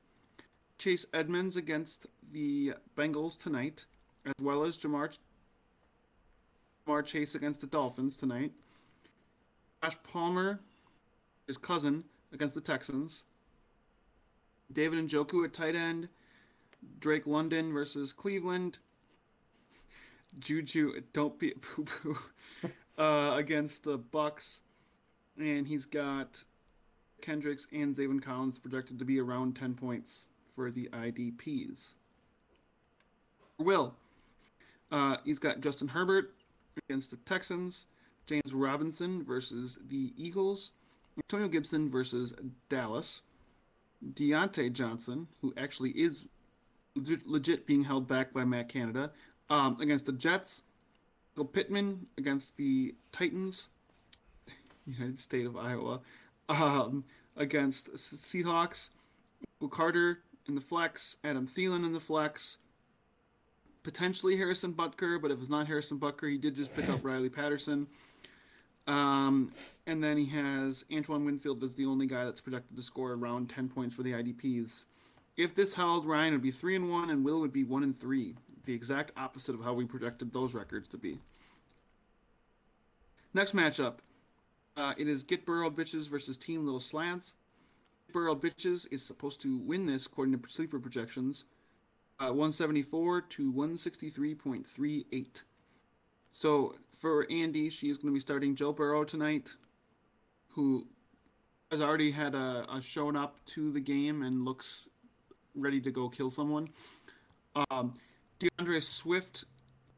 Chase 0.77 1.05
Edmonds 1.13 1.57
against 1.57 2.07
the 2.31 2.73
Bengals 2.97 3.41
tonight, 3.41 3.85
as 4.25 4.33
well 4.41 4.63
as 4.63 4.77
Ja'Marr, 4.77 5.15
Ja'Marr 6.87 7.05
Chase 7.05 7.35
against 7.35 7.61
the 7.61 7.67
Dolphins 7.67 8.17
tonight. 8.17 8.53
Josh 9.83 9.97
Palmer, 10.03 10.59
his 11.45 11.57
cousin, 11.57 12.03
against 12.31 12.55
the 12.55 12.61
Texans. 12.61 13.23
David 14.71 15.07
Njoku 15.07 15.45
at 15.45 15.53
tight 15.53 15.75
end. 15.75 16.07
Drake 16.99 17.27
London 17.27 17.71
versus 17.73 18.11
Cleveland. 18.11 18.79
Juju, 20.39 21.01
don't 21.13 21.37
be 21.37 21.51
a 21.51 21.55
poo 21.55 21.83
poo, 21.83 22.17
uh, 22.97 23.33
against 23.35 23.83
the 23.83 23.97
Bucks. 23.97 24.61
And 25.37 25.67
he's 25.67 25.85
got 25.85 26.43
Kendricks 27.21 27.67
and 27.71 27.95
Zaven 27.95 28.21
Collins 28.21 28.59
projected 28.59 28.99
to 28.99 29.05
be 29.05 29.19
around 29.19 29.55
10 29.55 29.73
points 29.73 30.27
for 30.55 30.69
the 30.69 30.89
IDPs. 30.93 31.93
Will, 33.59 33.95
uh, 34.91 35.17
he's 35.23 35.39
got 35.39 35.61
Justin 35.61 35.87
Herbert 35.87 36.33
against 36.87 37.11
the 37.11 37.17
Texans. 37.17 37.85
James 38.25 38.53
Robinson 38.53 39.23
versus 39.23 39.77
the 39.89 40.13
Eagles, 40.15 40.71
Antonio 41.17 41.47
Gibson 41.47 41.89
versus 41.89 42.33
Dallas, 42.69 43.21
Diontae 44.13 44.71
Johnson, 44.71 45.27
who 45.41 45.53
actually 45.57 45.91
is 45.91 46.27
legit, 46.95 47.27
legit 47.27 47.65
being 47.65 47.83
held 47.83 48.07
back 48.07 48.33
by 48.33 48.45
Matt 48.45 48.69
Canada, 48.69 49.11
um, 49.49 49.79
against 49.81 50.05
the 50.05 50.13
Jets, 50.13 50.63
Michael 51.35 51.45
Pittman 51.45 52.05
against 52.19 52.55
the 52.57 52.93
Titans, 53.11 53.69
United 54.85 55.17
State 55.17 55.47
of 55.47 55.57
Iowa, 55.57 55.99
um, 56.47 57.03
against 57.37 57.91
Seahawks, 57.93 58.91
Michael 59.59 59.75
Carter 59.75 60.19
in 60.47 60.53
the 60.53 60.61
flex, 60.61 61.17
Adam 61.23 61.47
Thielen 61.47 61.85
in 61.85 61.91
the 61.91 61.99
flex, 61.99 62.59
potentially 63.81 64.37
Harrison 64.37 64.73
Butker, 64.73 65.19
but 65.19 65.31
if 65.31 65.39
it's 65.39 65.49
not 65.49 65.65
Harrison 65.65 65.99
Butker, 65.99 66.29
he 66.29 66.37
did 66.37 66.55
just 66.55 66.75
pick 66.75 66.87
up 66.89 67.03
Riley 67.03 67.29
Patterson. 67.29 67.87
Um, 68.85 69.51
and 69.87 70.03
then 70.03 70.17
he 70.17 70.25
has 70.27 70.85
Antoine 70.93 71.25
Winfield 71.25 71.63
as 71.63 71.73
the 71.73 71.85
only 71.85 72.05
guy 72.05 72.25
that's 72.25 72.41
projected 72.41 72.75
to 72.75 72.83
score 72.83 73.13
around 73.13 73.49
10 73.49 73.69
points 73.69 73.95
for 73.95 74.03
the 74.03 74.11
IDPs. 74.11 74.83
If 75.35 75.55
this 75.55 75.73
held, 75.73 76.05
Ryan 76.05 76.33
would 76.33 76.43
be 76.43 76.51
3 76.51 76.75
and 76.75 76.91
1 76.91 77.09
and 77.09 77.25
Will 77.25 77.39
would 77.39 77.53
be 77.53 77.63
1 77.63 77.81
and 77.81 77.97
3, 77.97 78.35
the 78.65 78.73
exact 78.73 79.11
opposite 79.17 79.55
of 79.55 79.63
how 79.63 79.73
we 79.73 79.85
projected 79.85 80.31
those 80.31 80.53
records 80.53 80.87
to 80.89 80.97
be. 80.97 81.19
Next 83.33 83.55
matchup. 83.55 83.95
Uh, 84.75 84.93
it 84.97 85.07
is 85.07 85.23
Get 85.23 85.45
Burrowed 85.45 85.75
Bitches 85.75 86.09
versus 86.09 86.37
Team 86.37 86.65
Little 86.65 86.79
Slads. 86.79 87.35
Get 88.07 88.13
Burrowed 88.13 88.41
Bitches 88.41 88.87
is 88.91 89.03
supposed 89.03 89.41
to 89.41 89.57
win 89.59 89.85
this 89.85 90.05
according 90.05 90.39
to 90.39 90.49
sleeper 90.49 90.79
projections. 90.79 91.45
Uh, 92.19 92.27
174 92.27 93.21
to 93.21 93.51
163.38. 93.53 95.43
So 96.31 96.75
for 96.97 97.27
Andy, 97.29 97.69
she's 97.69 97.97
going 97.97 98.11
to 98.11 98.13
be 98.13 98.19
starting 98.19 98.55
Joe 98.55 98.71
Burrow 98.71 99.03
tonight, 99.03 99.53
who 100.49 100.87
has 101.69 101.81
already 101.81 102.11
had 102.11 102.35
a, 102.35 102.65
a 102.71 102.81
shown 102.81 103.15
up 103.15 103.43
to 103.47 103.71
the 103.71 103.79
game 103.79 104.21
and 104.21 104.45
looks 104.45 104.87
ready 105.55 105.81
to 105.81 105.91
go 105.91 106.07
kill 106.07 106.29
someone. 106.29 106.69
Um, 107.69 107.93
D'Andre 108.43 108.79
Swift, 108.79 109.45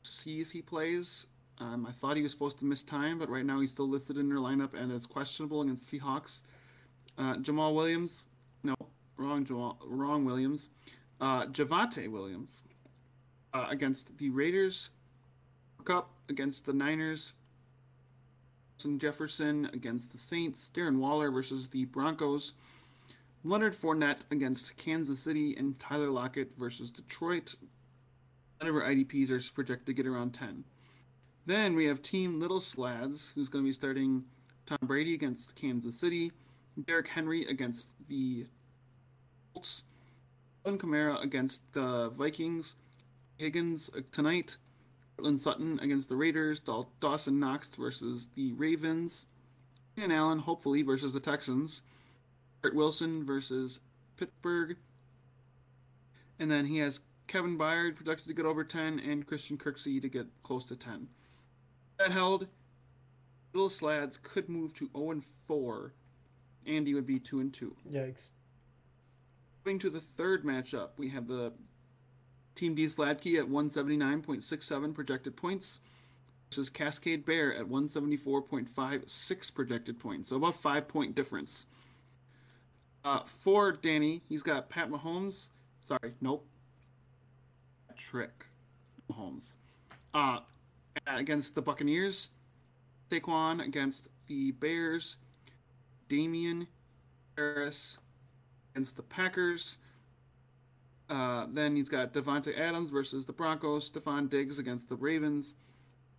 see 0.04 0.42
if 0.42 0.52
he 0.52 0.62
plays. 0.62 1.28
Um, 1.60 1.86
I 1.88 1.92
thought 1.92 2.18
he 2.18 2.24
was 2.24 2.32
supposed 2.32 2.60
to 2.60 2.66
miss 2.66 2.84
time, 2.84 3.18
but 3.18 3.30
right 3.30 3.46
now 3.46 3.62
he's 3.62 3.72
still 3.72 3.88
listed 3.88 4.18
in 4.18 4.28
their 4.28 4.40
lineup 4.40 4.74
and 4.74 4.92
is 4.92 5.06
questionable 5.06 5.62
against 5.62 5.92
Seahawks. 5.92 6.42
Uh, 7.18 7.36
Jamaal 7.36 7.74
Williams, 7.74 8.26
no, 8.64 8.76
wrong 9.18 9.46
Jamal, 9.46 9.80
wrong 9.86 10.26
Williams. 10.26 10.70
Uh, 11.22 11.46
Javonte 11.46 12.12
Williams 12.12 12.64
uh, 13.54 13.68
against 13.70 14.18
the 14.18 14.30
Raiders. 14.30 14.90
Kupp 15.86 16.10
against 16.30 16.66
the 16.66 16.74
Niners. 16.74 17.34
Justin 18.78 19.00
Jefferson 19.00 19.70
against 19.74 20.12
the 20.12 20.18
Saints. 20.18 20.70
Darren 20.74 20.98
Waller 20.98 21.32
versus 21.32 21.70
the 21.70 21.86
Broncos. 21.86 22.54
Leonard 23.46 23.74
Fournette 23.74 24.26
against 24.32 24.76
Kansas 24.76 25.20
City. 25.20 25.56
And 25.56 25.80
Tyler 25.80 26.10
Lockett 26.10 26.52
versus 26.58 26.92
Detroit. 26.92 27.56
None 28.62 28.70
of 28.70 28.76
our 28.76 28.84
IDPs 28.84 29.30
are 29.30 29.54
projected 29.54 29.86
to 29.88 29.94
get 29.94 30.08
around 30.08 30.34
10. 30.34 30.63
Then 31.46 31.76
we 31.76 31.86
have 31.86 32.02
Team 32.02 32.39
Little 32.39 32.62
Slads, 32.62 33.32
who's 33.36 33.50
going 33.50 33.63
to 33.63 33.68
be 33.70 33.74
starting 33.74 34.24
Tom 34.65 34.80
Brady 34.84 35.13
against 35.13 35.56
Kansas 35.56 36.00
City. 36.00 36.32
Derrick 36.86 37.08
Henry 37.08 37.46
against 37.46 37.94
the 38.08 38.46
Colts. 39.54 39.84
Alvin 40.65 40.80
Kamara 40.80 41.24
against 41.24 41.62
the 41.74 42.10
Vikings. 42.10 42.76
Higgins 43.38 43.89
uh, 43.96 44.02
tonight. 44.12 44.58
Courtland 45.15 45.39
Sutton 45.39 45.80
against 45.80 46.10
the 46.10 46.15
Raiders, 46.15 46.62
Dawson 47.00 47.39
Knox 47.39 47.70
versus 47.70 48.28
the 48.36 48.52
Ravens, 48.54 49.28
and 49.96 50.12
Allen 50.12 50.39
hopefully 50.39 50.82
versus 50.82 51.13
the 51.13 51.22
Texans, 51.22 51.84
Kurt 52.62 52.76
Wilson 52.76 53.26
versus 53.26 53.80
Pittsburgh, 54.18 54.76
and 56.39 56.52
then 56.52 56.65
he 56.65 56.80
has 56.80 57.00
Kevin 57.28 57.58
Byard 57.58 57.96
projected 57.96 58.28
to 58.28 58.34
get 58.34 58.46
over 58.46 58.64
10 58.64 59.00
and 59.00 59.26
Christian 59.26 59.58
Kirksey 59.58 60.02
to 60.02 60.10
get 60.10 60.28
close 60.44 60.66
to 60.66 60.76
10. 60.76 61.08
That 61.98 62.12
held, 62.12 62.48
Little 63.54 63.70
Slads 63.70 64.20
could 64.22 64.50
move 64.50 64.74
to 64.76 64.90
0 64.96 65.12
and 65.12 65.24
4. 65.48 65.94
Andy 66.68 66.94
would 66.94 67.06
be 67.06 67.20
2 67.20 67.40
and 67.40 67.54
2. 67.54 67.76
Yikes. 67.92 68.32
Moving 69.66 69.80
to 69.80 69.90
the 69.90 70.00
third 70.00 70.44
matchup, 70.44 70.90
we 70.98 71.10
have 71.10 71.28
the 71.28 71.52
Team 72.56 72.76
D 72.76 72.86
Sladkey 72.86 73.40
at 73.40 73.50
179.67 73.50 74.94
projected 74.94 75.36
points 75.36 75.80
versus 76.50 76.70
Cascade 76.70 77.26
Bear 77.26 77.56
at 77.56 77.66
174.56 77.66 79.54
projected 79.54 80.00
points. 80.00 80.30
So 80.30 80.38
about 80.38 80.56
five 80.56 80.88
point 80.88 81.16
difference. 81.16 81.66
Uh, 83.04 83.22
for 83.26 83.72
Danny, 83.72 84.22
he's 84.28 84.42
got 84.42 84.70
Pat 84.70 84.90
Mahomes. 84.90 85.50
Sorry, 85.82 86.14
nope. 86.22 86.48
Trick 87.98 88.46
Mahomes. 89.12 89.56
Uh, 90.14 90.40
against 91.08 91.56
the 91.56 91.62
Buccaneers. 91.62 92.30
Saquon 93.10 93.66
against 93.66 94.10
the 94.28 94.52
Bears. 94.52 95.18
Damien 96.08 96.68
Harris 97.36 97.98
against 98.74 98.96
the 98.96 99.04
Packers. 99.04 99.78
Uh, 101.10 101.46
then 101.52 101.76
he's 101.76 101.90
got 101.90 102.14
Davante 102.14 102.58
Adams 102.58 102.90
versus 102.90 103.26
the 103.26 103.34
Broncos, 103.34 103.90
Stefon 103.90 104.30
Diggs 104.30 104.58
against 104.58 104.90
the 104.90 104.96
Ravens, 104.96 105.56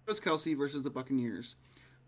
Chris 0.04 0.20
Kelce 0.20 0.56
versus 0.56 0.82
the 0.82 0.90
Buccaneers, 0.90 1.56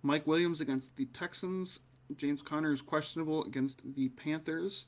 Mike 0.02 0.26
Williams 0.28 0.60
against 0.60 0.96
the 0.96 1.06
Texans, 1.06 1.80
James 2.16 2.40
Conner 2.40 2.72
is 2.72 2.80
questionable 2.80 3.44
against 3.44 3.82
the 3.94 4.08
Panthers. 4.10 4.86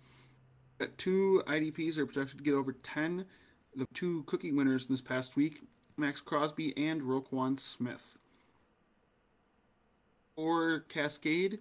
Two 0.97 1.43
IDPs 1.47 1.99
are 1.99 2.07
projected 2.07 2.39
to 2.39 2.45
get 2.45 2.55
over 2.55 2.73
10. 2.73 3.27
The 3.77 3.87
two 3.95 4.25
cookie 4.25 4.53
winners 4.53 4.87
in 4.87 4.93
this 4.93 5.01
past 5.01 5.37
week, 5.37 5.63
Maxx 5.97 6.21
Crosby 6.21 6.77
and 6.77 7.03
Roquan 7.03 7.59
Smith. 7.59 8.19
For 10.35 10.81
Cascade, 10.89 11.59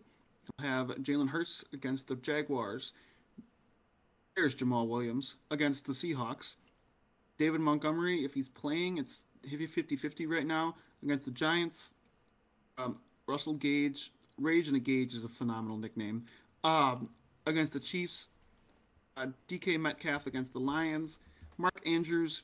you'll 0.60 0.68
have 0.68 0.88
Jalen 0.98 1.30
Hurts 1.30 1.64
against 1.74 2.08
the 2.08 2.16
Jaguars. 2.16 2.94
There's 4.36 4.54
Jamal 4.54 4.88
Williams 4.88 5.36
against 5.52 5.86
the 5.86 5.94
Seahawks. 5.94 6.56
David 7.38 7.62
Montgomery, 7.62 8.26
if 8.26 8.34
he's 8.34 8.50
playing, 8.50 8.98
it's 8.98 9.28
50 9.44 9.96
50 9.96 10.26
right 10.26 10.46
now 10.46 10.76
against 11.04 11.26
the 11.26 11.32
Giants. 11.32 11.94
Um, 12.78 12.98
Russell 13.28 13.54
Gage, 13.54 14.12
Rage 14.38 14.68
and 14.68 14.78
a 14.78 14.80
Gauge 14.80 15.14
is 15.14 15.24
a 15.24 15.30
phenomenal 15.30 15.78
nickname. 15.78 16.26
Um, 16.64 17.10
against 17.46 17.74
the 17.74 17.80
Chiefs, 17.80 18.30
uh, 19.18 19.28
DK 19.48 19.80
Metcalf 19.80 20.28
against 20.28 20.54
the 20.54 20.60
Lions, 20.60 21.20
Mark 21.60 21.82
Andrews 21.86 22.44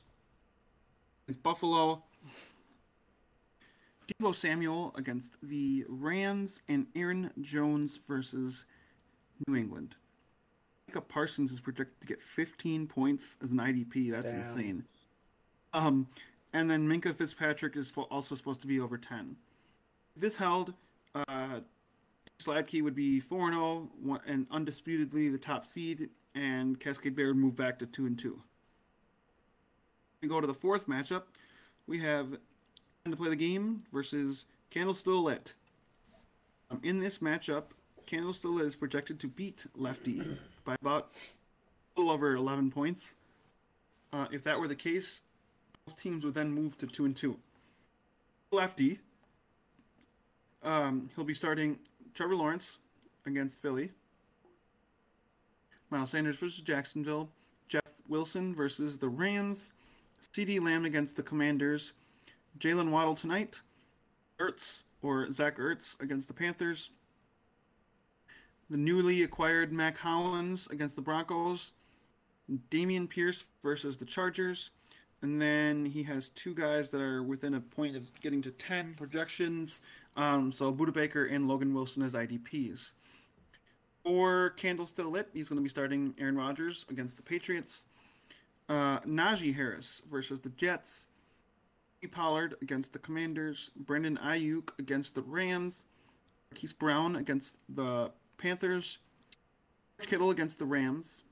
against 1.26 1.42
Buffalo, 1.42 2.02
Deebo 4.06 4.34
Samuel 4.34 4.94
against 4.94 5.36
the 5.42 5.86
Rams, 5.88 6.60
and 6.68 6.86
Aaron 6.94 7.30
Jones 7.40 7.98
versus 8.06 8.66
New 9.48 9.56
England. 9.56 9.96
Micah 10.86 11.00
Parsons 11.00 11.50
is 11.50 11.60
projected 11.60 11.98
to 12.02 12.06
get 12.06 12.22
15 12.22 12.86
points 12.86 13.38
as 13.42 13.52
an 13.52 13.58
IDP. 13.58 14.10
That's 14.10 14.32
Damn. 14.32 14.40
insane. 14.40 14.84
Um, 15.72 16.06
and 16.52 16.70
then 16.70 16.86
Minkah 16.86 17.16
Fitzpatrick 17.16 17.74
is 17.74 17.92
also 18.10 18.34
supposed 18.34 18.60
to 18.60 18.66
be 18.66 18.80
over 18.80 18.98
10. 18.98 19.34
If 20.14 20.20
this 20.20 20.36
held, 20.36 20.74
uh, 21.14 21.60
Sladkey 22.38 22.82
would 22.82 22.94
be 22.94 23.18
4 23.18 23.50
0 23.50 23.88
and 24.26 24.46
undisputedly 24.50 25.30
the 25.30 25.38
top 25.38 25.64
seed, 25.64 26.10
and 26.34 26.78
Cascade 26.78 27.16
Bear 27.16 27.28
would 27.28 27.38
move 27.38 27.56
back 27.56 27.78
to 27.78 27.86
2 27.86 28.04
and 28.04 28.18
2. 28.18 28.38
We 30.22 30.28
go 30.28 30.40
to 30.40 30.46
the 30.46 30.54
fourth 30.54 30.88
matchup. 30.88 31.22
We 31.86 32.00
have 32.00 32.38
Time 33.06 33.12
to 33.12 33.16
play 33.18 33.28
the 33.28 33.36
game 33.36 33.84
versus 33.92 34.46
Candle 34.68 34.92
Still 34.92 35.22
Lit. 35.22 35.54
Um, 36.72 36.80
in 36.82 36.98
this 36.98 37.18
matchup, 37.18 37.66
Candle 38.04 38.32
Still 38.32 38.54
Lit 38.54 38.66
is 38.66 38.74
projected 38.74 39.20
to 39.20 39.28
beat 39.28 39.64
Lefty 39.76 40.20
by 40.64 40.74
about 40.80 41.12
a 41.96 42.00
little 42.00 42.12
over 42.12 42.34
11 42.34 42.72
points. 42.72 43.14
Uh, 44.12 44.26
if 44.32 44.42
that 44.42 44.58
were 44.58 44.66
the 44.66 44.74
case, 44.74 45.22
both 45.86 46.02
teams 46.02 46.24
would 46.24 46.34
then 46.34 46.50
move 46.50 46.76
to 46.78 46.88
2 46.88 47.04
and 47.04 47.14
2. 47.14 47.38
Lefty, 48.50 48.98
um, 50.64 51.08
he'll 51.14 51.24
be 51.24 51.32
starting 51.32 51.78
Trevor 52.12 52.34
Lawrence 52.34 52.78
against 53.24 53.62
Philly, 53.62 53.92
Miles 55.90 56.10
Sanders 56.10 56.38
versus 56.38 56.60
Jacksonville, 56.60 57.28
Jeff 57.68 57.82
Wilson 58.08 58.52
versus 58.52 58.98
the 58.98 59.08
Rams, 59.08 59.74
CeeDee 60.32 60.62
Lamb 60.62 60.84
against 60.84 61.16
the 61.16 61.22
Commanders, 61.22 61.92
Jaylen 62.58 62.90
Waddle 62.90 63.14
tonight, 63.14 63.60
Ertz 64.40 64.84
or 65.02 65.32
Zach 65.32 65.58
Ertz 65.58 66.00
against 66.00 66.28
the 66.28 66.34
Panthers, 66.34 66.90
the 68.68 68.76
newly 68.76 69.22
acquired 69.22 69.72
Mack 69.72 69.98
Hollins 69.98 70.66
against 70.68 70.96
the 70.96 71.02
Broncos, 71.02 71.72
Dameon 72.70 73.08
Pierce 73.08 73.44
versus 73.62 73.96
the 73.96 74.04
Chargers, 74.04 74.70
and 75.22 75.40
then 75.40 75.84
he 75.84 76.02
has 76.02 76.28
two 76.30 76.54
guys 76.54 76.90
that 76.90 77.00
are 77.00 77.22
within 77.22 77.54
a 77.54 77.60
point 77.60 77.96
of 77.96 78.08
getting 78.20 78.42
to 78.42 78.50
10 78.50 78.94
projections. 78.94 79.82
Um, 80.16 80.52
so 80.52 80.72
Budda 80.72 80.92
Baker 80.92 81.26
and 81.26 81.48
Logan 81.48 81.72
Wilson 81.74 82.02
as 82.02 82.12
IDPs. 82.12 82.92
For 84.04 84.50
Candle 84.50 84.86
Still 84.86 85.10
Lit, 85.10 85.28
he's 85.32 85.48
going 85.48 85.56
to 85.56 85.62
be 85.62 85.68
starting 85.68 86.14
Aaron 86.18 86.36
Rodgers 86.36 86.86
against 86.90 87.16
the 87.16 87.22
Patriots. 87.22 87.86
Uh, 88.68 89.00
Najee 89.00 89.54
Harris 89.54 90.02
versus 90.10 90.40
the 90.40 90.50
Jets. 90.50 91.06
Pollard 92.10 92.54
against 92.62 92.92
the 92.92 93.00
Commanders. 93.00 93.72
Brandon 93.74 94.16
Aiyuk 94.22 94.70
against 94.78 95.16
the 95.16 95.22
Rams. 95.22 95.86
Keith 96.54 96.78
Brown 96.78 97.16
against 97.16 97.58
the 97.68 98.12
Panthers. 98.38 98.98
Kittle 100.02 100.30
against 100.30 100.58
the 100.60 100.64
Rams. 100.64 101.24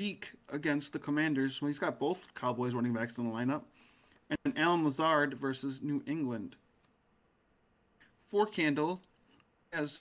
Zeke 0.00 0.30
against 0.50 0.92
the 0.92 1.00
Commanders. 1.00 1.60
Well, 1.60 1.66
he's 1.66 1.80
got 1.80 1.98
both 1.98 2.32
Cowboys 2.34 2.74
running 2.74 2.92
backs 2.92 3.18
in 3.18 3.28
the 3.28 3.34
lineup. 3.34 3.62
And 4.44 4.56
Allen 4.56 4.84
Lazard 4.84 5.34
versus 5.34 5.82
New 5.82 6.02
England. 6.06 6.54
For 8.30 8.46
Candle, 8.46 9.00
has 9.72 10.00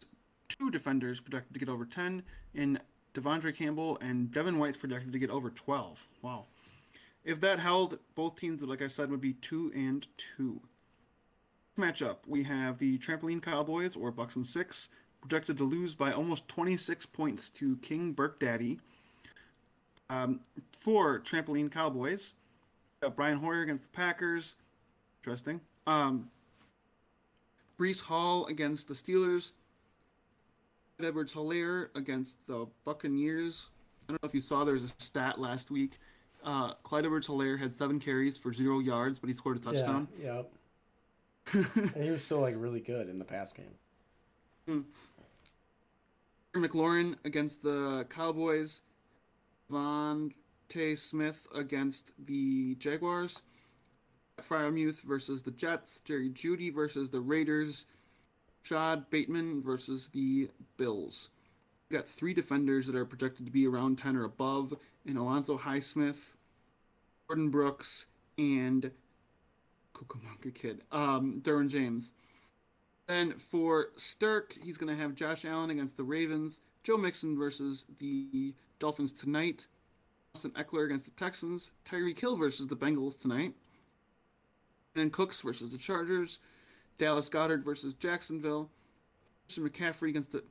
two 0.50 0.70
defenders 0.70 1.20
projected 1.20 1.54
to 1.54 1.60
get 1.60 1.70
over 1.70 1.86
10 1.86 2.24
in 2.54 2.80
De'Vondre 3.18 3.56
Campbell 3.56 3.98
and 4.00 4.32
Devin 4.32 4.60
White's 4.60 4.78
projected 4.78 5.12
to 5.12 5.20
get 5.20 5.32
over 5.32 5.50
12. 5.50 6.08
Wow. 6.22 6.46
If 7.26 7.42
that 7.42 7.60
held, 7.60 7.98
both 8.16 8.36
teams, 8.36 8.62
like 8.62 8.82
I 8.82 8.88
said, 8.88 9.10
would 9.10 9.22
be 9.22 9.34
2 9.34 9.72
and 9.76 10.08
2. 10.38 10.62
Matchup 11.78 12.18
we 12.26 12.44
have 12.44 12.78
the 12.78 12.98
Trampoline 12.98 13.42
Cowboys, 13.42 13.96
or 13.96 14.12
Bucks 14.12 14.36
and 14.36 14.46
6, 14.46 14.90
projected 15.22 15.58
to 15.58 15.64
lose 15.64 15.96
by 15.96 16.12
almost 16.12 16.48
26 16.48 17.06
points 17.08 17.50
to 17.52 17.78
King 17.78 18.14
Burke 18.14 18.40
Daddy. 18.40 18.80
Um, 20.10 20.40
for 20.80 21.20
Trampoline 21.20 21.72
Cowboys, 21.72 22.34
Brian 23.16 23.38
Hoyer 23.38 23.62
against 23.62 23.84
the 23.84 23.90
Packers. 23.90 24.56
Interesting. 25.22 25.60
Um, 25.86 26.30
Breece 27.80 28.02
Hall 28.02 28.46
against 28.46 28.88
the 28.88 28.94
Steelers. 28.94 29.52
Edwards-Helaire 31.06 31.90
against 31.96 32.46
the 32.48 32.68
Buccaneers. 32.86 33.70
I 34.08 34.14
don't 34.14 34.24
know 34.24 34.28
if 34.28 34.34
you 34.34 34.42
saw 34.42 34.64
there 34.64 34.74
was 34.74 34.86
a 34.86 35.04
stat 35.04 35.40
last 35.40 35.70
week. 35.70 36.00
Uh, 36.44 36.74
Clyde 36.84 37.06
Edwards-Helaire 37.06 37.60
had 37.60 37.74
seven 37.74 38.00
carries 38.00 38.38
for 38.38 38.54
zero 38.54 38.80
yards, 38.80 39.20
but 39.20 39.28
he 39.28 39.34
scored 39.34 39.58
a 39.58 39.60
touchdown. 39.60 40.08
Yeah, 40.22 40.44
yeah. 41.54 41.64
and 41.96 42.04
he 42.04 42.10
was 42.10 42.24
still 42.24 42.42
like 42.42 42.56
really 42.58 42.80
good 42.80 43.10
in 43.10 43.20
the 43.20 43.26
pass 43.26 43.54
game. 43.54 44.86
McLaurin 46.56 47.16
against 47.26 47.62
the 47.62 48.06
Cowboys. 48.10 48.82
Vontae 49.72 50.98
Smith 50.98 51.48
against 51.54 52.12
the 52.26 52.76
Jaguars. 52.76 53.44
Freiermuth 54.42 55.02
versus 55.02 55.42
the 55.42 55.52
Jets. 55.52 56.02
Jerry 56.02 56.30
Jeudy 56.30 56.74
versus 56.74 57.10
the 57.10 57.20
Raiders. 57.20 57.86
Shad 58.64 59.10
Bateman 59.10 59.62
versus 59.62 60.10
the 60.14 60.50
Bills. 60.78 61.30
We've 61.90 62.00
got 62.00 62.08
three 62.08 62.34
defenders 62.34 62.88
that 62.88 62.96
are 62.96 63.06
projected 63.06 63.46
to 63.46 63.52
be 63.52 63.66
around 63.66 63.98
10 63.98 64.18
or 64.18 64.26
above 64.26 64.74
in 65.06 65.16
Alonzo 65.16 65.58
Highsmith, 65.58 66.36
Gordon 67.28 67.50
Brooks, 67.50 68.08
and 68.38 68.92
Cucamonga 69.94 70.54
Kid, 70.54 70.82
um, 70.92 71.42
Derwin 71.42 71.70
James. 71.70 72.14
Then 73.08 73.34
for 73.38 73.88
Stirk, 73.96 74.56
he's 74.62 74.78
going 74.78 74.94
to 74.94 75.02
have 75.02 75.16
Josh 75.16 75.46
Allen 75.46 75.70
against 75.70 75.96
the 75.96 76.04
Ravens, 76.04 76.60
Joe 76.84 76.98
Mixon 76.98 77.38
versus 77.38 77.86
the 78.00 78.54
Dolphins 78.80 79.14
tonight, 79.14 79.68
Austin 80.36 80.52
Ekeler 80.52 80.86
against 80.86 81.06
the 81.06 81.12
Texans, 81.12 81.72
Tyreek 81.86 82.20
Hill 82.20 82.36
versus 82.36 82.68
the 82.68 82.76
Bengals 82.76 83.20
tonight, 83.20 83.54
and 84.96 85.12
Cooks 85.14 85.42
versus 85.42 85.72
the 85.72 85.78
Chargers, 85.78 86.40
Dallas 86.98 87.30
Goedert 87.30 87.64
versus 87.64 87.94
Jacksonville, 87.94 88.70
Christian 89.46 89.68
McCaffrey 89.68 90.10
against 90.10 90.32
the 90.32 90.44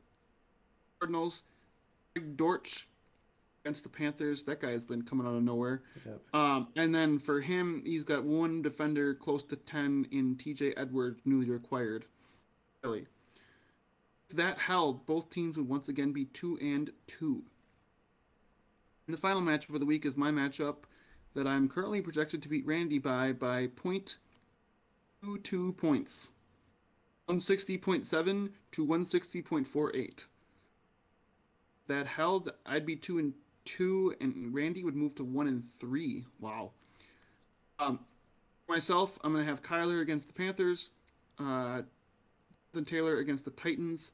Cardinals, 1.01 1.45
Greg 2.15 2.37
Dortch 2.37 2.89
against 3.65 3.83
the 3.83 3.89
Panthers. 3.89 4.45
That 4.45 4.61
guy 4.61 4.71
has 4.71 4.85
been 4.85 5.03
coming 5.03 5.27
out 5.27 5.35
of 5.35 5.43
nowhere. 5.43 5.83
Yep. 6.05 6.21
Um, 6.33 6.69
and 6.77 6.95
then 6.95 7.19
for 7.19 7.41
him, 7.41 7.83
he's 7.85 8.05
got 8.05 8.25
one 8.25 8.63
defender 8.63 9.15
close 9.15 9.43
to 9.45 9.57
10 9.57 10.09
in 10.13 10.37
TJ 10.37 10.75
Edwards, 10.77 11.21
newly 11.25 11.53
acquired. 11.55 12.05
Really. 12.85 13.07
If 14.31 14.37
that 14.37 14.59
held, 14.59 15.07
both 15.07 15.31
teams 15.31 15.57
would 15.57 15.69
once 15.69 15.89
again 15.89 16.13
be 16.13 16.27
2 16.27 16.59
and 16.61 16.91
2. 17.07 17.43
And 19.07 19.17
the 19.17 19.21
final 19.21 19.43
matchup 19.43 19.75
of 19.75 19.81
the 19.81 19.87
week 19.87 20.05
is 20.05 20.17
my 20.17 20.31
matchup 20.31 20.77
that 21.35 21.47
I'm 21.47 21.69
currently 21.69 22.01
projected 22.01 22.43
to 22.43 22.49
beat 22.49 22.67
Randy 22.67 22.99
by 22.99 23.33
by 23.33 23.69
0.22 23.69 25.77
points. 25.77 26.33
160.7 27.29 28.51
to 28.73 28.87
160.48. 28.87 30.27
That 31.89 32.07
held, 32.07 32.53
I'd 32.65 32.87
be 32.87 32.97
2 32.97 33.19
and 33.19 33.35
2 33.65 34.15
and 34.21 34.55
Randy 34.55 34.85
would 34.85 34.95
move 34.95 35.15
to 35.17 35.25
1 35.25 35.47
and 35.49 35.65
3. 35.65 36.25
Wow. 36.41 36.71
Um 37.79 38.01
myself, 38.69 39.19
I'm 39.23 39.33
going 39.33 39.45
to 39.45 39.51
have 39.51 39.63
Kyler 39.63 40.03
against 40.03 40.29
the 40.29 40.35
Panthers, 40.35 40.91
uh 41.39 41.83
then 42.73 42.85
Taylor 42.85 43.19
against 43.19 43.45
the 43.45 43.51
Titans, 43.53 44.13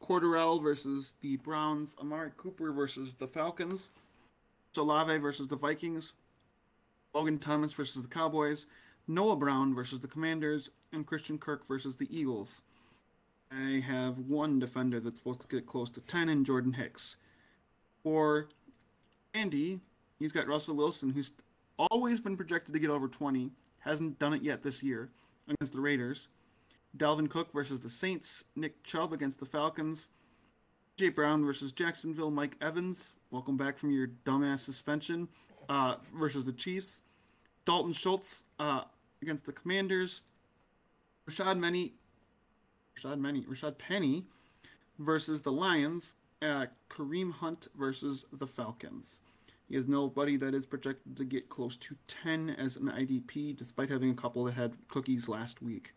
Cordarrelle 0.00 0.62
versus 0.62 1.14
the 1.20 1.36
Browns, 1.38 1.96
Amari 2.00 2.30
Cooper 2.36 2.72
versus 2.72 3.14
the 3.14 3.26
Falcons, 3.26 3.90
Olave 4.76 5.18
versus 5.18 5.48
the 5.48 5.56
Vikings, 5.56 6.14
Logan 7.14 7.38
Thomas 7.38 7.72
versus 7.72 8.02
the 8.02 8.08
Cowboys, 8.08 8.66
Noah 9.06 9.36
Brown 9.36 9.74
versus 9.74 10.00
the 10.00 10.08
Commanders, 10.08 10.70
and 10.92 11.06
Christian 11.06 11.38
Kirk 11.38 11.66
versus 11.66 11.96
the 11.96 12.08
Eagles. 12.16 12.62
I 13.50 13.82
have 13.86 14.18
one 14.18 14.58
defender 14.58 15.00
that's 15.00 15.16
supposed 15.16 15.42
to 15.42 15.46
get 15.46 15.66
close 15.66 15.90
to 15.90 16.00
10 16.00 16.28
in 16.28 16.44
Jordan 16.44 16.72
Hicks. 16.72 17.16
For 18.02 18.48
Andy, 19.34 19.80
he's 20.18 20.32
got 20.32 20.48
Russell 20.48 20.76
Wilson, 20.76 21.10
who's 21.10 21.32
always 21.78 22.20
been 22.20 22.36
projected 22.36 22.74
to 22.74 22.80
get 22.80 22.90
over 22.90 23.08
20, 23.08 23.50
hasn't 23.78 24.18
done 24.18 24.34
it 24.34 24.42
yet 24.42 24.62
this 24.62 24.82
year 24.82 25.10
against 25.48 25.72
the 25.72 25.80
Raiders. 25.80 26.28
Dalvin 26.96 27.28
Cook 27.28 27.52
versus 27.52 27.80
the 27.80 27.88
Saints, 27.90 28.44
Nick 28.56 28.82
Chubb 28.84 29.12
against 29.12 29.40
the 29.40 29.46
Falcons, 29.46 30.08
Jay 30.98 31.08
Brown 31.08 31.44
versus 31.44 31.72
Jacksonville, 31.72 32.30
Mike 32.30 32.56
Evans, 32.60 33.16
welcome 33.30 33.56
back 33.56 33.78
from 33.78 33.90
your 33.90 34.08
dumbass 34.26 34.58
suspension, 34.58 35.26
uh, 35.68 35.96
versus 36.14 36.44
the 36.44 36.52
Chiefs, 36.52 37.02
Dalton 37.64 37.92
Schultz 37.92 38.44
uh, 38.58 38.82
against 39.22 39.46
the 39.46 39.52
Commanders, 39.52 40.22
Rashad 41.28 41.58
Menny 41.58 41.92
Rashaad 42.96 43.22
Penny, 43.22 43.42
Rashaad 43.42 43.78
Penny 43.78 44.24
versus 44.98 45.42
the 45.42 45.52
Lions. 45.52 46.16
Uh, 46.40 46.66
Kareem 46.90 47.32
Hunt 47.32 47.68
versus 47.76 48.24
the 48.32 48.48
Falcons. 48.48 49.20
He 49.68 49.76
has 49.76 49.86
nobody 49.86 50.36
that 50.38 50.54
is 50.54 50.66
projected 50.66 51.16
to 51.16 51.24
get 51.24 51.48
close 51.48 51.76
to 51.76 51.96
10 52.08 52.50
as 52.50 52.76
an 52.76 52.88
IDP, 52.88 53.56
despite 53.56 53.88
having 53.88 54.10
a 54.10 54.14
couple 54.14 54.44
that 54.44 54.54
had 54.54 54.76
cookies 54.88 55.28
last 55.28 55.62
week. 55.62 55.94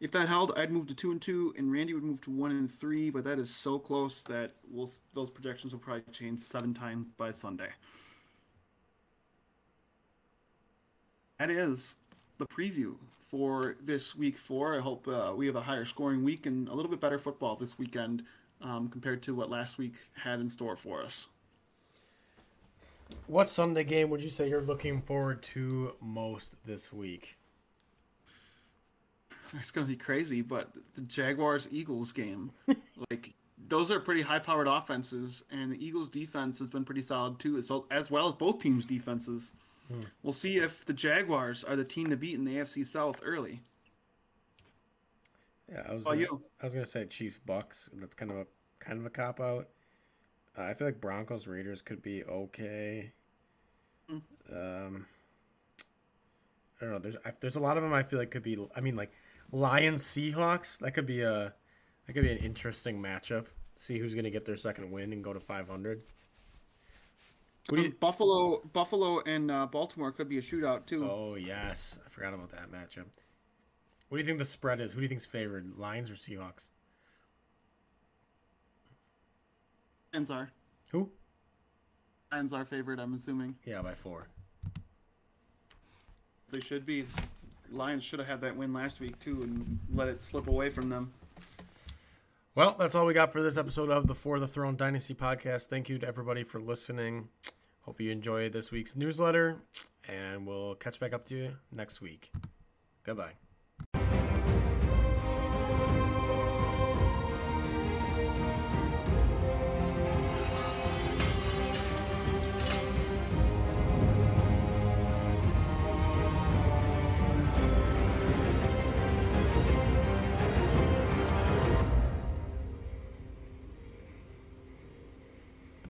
If 0.00 0.10
that 0.10 0.28
held, 0.28 0.52
I'd 0.56 0.72
move 0.72 0.88
to 0.88 0.94
two 0.94 1.12
and 1.12 1.22
two, 1.22 1.54
and 1.56 1.70
Randy 1.70 1.94
would 1.94 2.02
move 2.02 2.20
to 2.22 2.30
one 2.30 2.50
and 2.50 2.70
three. 2.70 3.10
But 3.10 3.22
that 3.24 3.38
is 3.38 3.54
so 3.54 3.78
close 3.78 4.22
that 4.24 4.52
we'll, 4.68 4.90
those 5.14 5.30
projections 5.30 5.72
will 5.72 5.80
probably 5.80 6.02
change 6.10 6.40
seven 6.40 6.74
times 6.74 7.06
by 7.16 7.30
Sunday. 7.30 7.68
That 11.38 11.50
is 11.50 11.96
the 12.40 12.46
preview 12.46 12.96
for 13.12 13.76
this 13.80 14.16
week 14.16 14.36
four. 14.36 14.76
I 14.76 14.80
hope 14.80 15.06
uh, 15.06 15.32
we 15.36 15.46
have 15.46 15.54
a 15.54 15.60
higher 15.60 15.84
scoring 15.84 16.24
week 16.24 16.46
and 16.46 16.66
a 16.68 16.74
little 16.74 16.90
bit 16.90 17.00
better 17.00 17.18
football 17.18 17.54
this 17.54 17.78
weekend 17.78 18.24
um, 18.62 18.88
compared 18.88 19.22
to 19.22 19.34
what 19.34 19.48
last 19.48 19.78
week 19.78 19.94
had 20.14 20.40
in 20.40 20.48
store 20.48 20.74
for 20.74 21.02
us. 21.02 21.28
What 23.26 23.48
Sunday 23.48 23.84
game 23.84 24.10
would 24.10 24.22
you 24.22 24.30
say 24.30 24.48
you're 24.48 24.60
looking 24.60 25.02
forward 25.02 25.42
to 25.42 25.94
most 26.00 26.56
this 26.64 26.92
week? 26.92 27.36
It's 29.58 29.70
gonna 29.70 29.86
be 29.86 29.96
crazy, 29.96 30.42
but 30.42 30.70
the 30.94 31.02
Jaguars 31.02 31.68
Eagles 31.70 32.12
game, 32.12 32.52
like 33.10 33.34
those 33.68 33.90
are 33.90 34.00
pretty 34.00 34.22
high 34.22 34.38
powered 34.38 34.68
offenses, 34.68 35.44
and 35.50 35.72
the 35.72 35.84
Eagles 35.84 36.08
defense 36.08 36.58
has 36.60 36.70
been 36.70 36.84
pretty 36.84 37.02
solid 37.02 37.38
too, 37.38 37.58
as 37.90 38.10
well 38.10 38.28
as 38.28 38.34
both 38.34 38.60
teams' 38.60 38.84
defenses. 38.84 39.52
Hmm. 39.90 40.02
We'll 40.22 40.32
see 40.32 40.58
if 40.58 40.84
the 40.84 40.92
Jaguars 40.92 41.64
are 41.64 41.76
the 41.76 41.84
team 41.84 42.10
to 42.10 42.16
beat 42.16 42.34
in 42.34 42.44
the 42.44 42.56
AFC 42.56 42.86
South 42.86 43.20
early. 43.24 43.60
Yeah, 45.70 45.82
I 45.88 45.94
was. 45.94 46.04
Gonna, 46.04 46.20
you? 46.20 46.42
I 46.60 46.66
was 46.66 46.74
gonna 46.74 46.86
say 46.86 47.06
Chiefs 47.06 47.38
Bucks. 47.38 47.90
That's 47.94 48.14
kind 48.14 48.30
of 48.30 48.38
a 48.38 48.46
kind 48.78 48.98
of 48.98 49.06
a 49.06 49.10
cop 49.10 49.40
out. 49.40 49.68
Uh, 50.56 50.62
I 50.62 50.74
feel 50.74 50.86
like 50.88 51.00
Broncos 51.00 51.46
Raiders 51.46 51.82
could 51.82 52.02
be 52.02 52.24
okay. 52.24 53.12
Hmm. 54.08 54.18
Um, 54.52 55.06
I 56.80 56.84
don't 56.84 56.92
know. 56.92 56.98
There's 56.98 57.16
there's 57.40 57.56
a 57.56 57.60
lot 57.60 57.76
of 57.76 57.82
them. 57.82 57.92
I 57.92 58.02
feel 58.02 58.18
like 58.18 58.30
could 58.30 58.42
be. 58.42 58.58
I 58.74 58.80
mean, 58.80 58.96
like 58.96 59.12
Lions 59.52 60.02
Seahawks. 60.02 60.78
That 60.78 60.92
could 60.92 61.06
be 61.06 61.22
a 61.22 61.54
that 62.06 62.12
could 62.12 62.22
be 62.22 62.32
an 62.32 62.38
interesting 62.38 63.00
matchup. 63.00 63.46
See 63.76 63.98
who's 63.98 64.14
going 64.14 64.24
to 64.24 64.30
get 64.30 64.44
their 64.44 64.56
second 64.56 64.90
win 64.90 65.12
and 65.12 65.24
go 65.24 65.32
to 65.32 65.40
500. 65.40 66.02
Um, 67.72 67.96
Buffalo, 68.00 68.60
Buffalo, 68.72 69.20
and 69.20 69.50
uh, 69.50 69.66
Baltimore 69.66 70.12
could 70.12 70.28
be 70.28 70.38
a 70.38 70.42
shootout 70.42 70.86
too. 70.86 71.08
Oh 71.08 71.34
yes, 71.34 71.98
I 72.04 72.08
forgot 72.08 72.34
about 72.34 72.50
that 72.50 72.70
matchup. 72.70 73.06
What 74.08 74.18
do 74.18 74.22
you 74.22 74.26
think 74.26 74.38
the 74.38 74.44
spread 74.44 74.80
is? 74.80 74.92
Who 74.92 74.98
do 74.98 75.02
you 75.02 75.08
think's 75.08 75.26
favored, 75.26 75.78
Lions 75.78 76.10
or 76.10 76.14
Seahawks? 76.14 76.68
Lions 80.12 80.30
are. 80.30 80.50
Who? 80.90 81.10
Lions 82.32 82.52
are 82.52 82.64
favored. 82.64 82.98
I'm 82.98 83.14
assuming. 83.14 83.54
Yeah, 83.64 83.82
by 83.82 83.94
four. 83.94 84.26
They 86.50 86.60
should 86.60 86.84
be. 86.84 87.06
Lions 87.70 88.02
should 88.02 88.18
have 88.18 88.26
had 88.26 88.40
that 88.40 88.56
win 88.56 88.72
last 88.72 88.98
week 88.98 89.18
too, 89.20 89.42
and 89.42 89.78
let 89.94 90.08
it 90.08 90.20
slip 90.20 90.48
away 90.48 90.70
from 90.70 90.88
them. 90.88 91.12
Well, 92.56 92.74
that's 92.76 92.96
all 92.96 93.06
we 93.06 93.14
got 93.14 93.32
for 93.32 93.40
this 93.40 93.56
episode 93.56 93.90
of 93.90 94.08
the 94.08 94.14
For 94.14 94.40
the 94.40 94.48
Throne 94.48 94.76
Dynasty 94.76 95.14
podcast. 95.14 95.66
Thank 95.66 95.88
you 95.88 95.98
to 96.00 96.08
everybody 96.08 96.42
for 96.42 96.60
listening. 96.60 97.28
Hope 97.82 98.00
you 98.00 98.10
enjoyed 98.10 98.52
this 98.52 98.70
week's 98.70 98.94
newsletter, 98.94 99.56
and 100.08 100.46
we'll 100.46 100.74
catch 100.74 101.00
back 101.00 101.12
up 101.12 101.24
to 101.26 101.36
you 101.36 101.56
next 101.72 102.00
week. 102.00 102.30
Goodbye. 103.04 103.32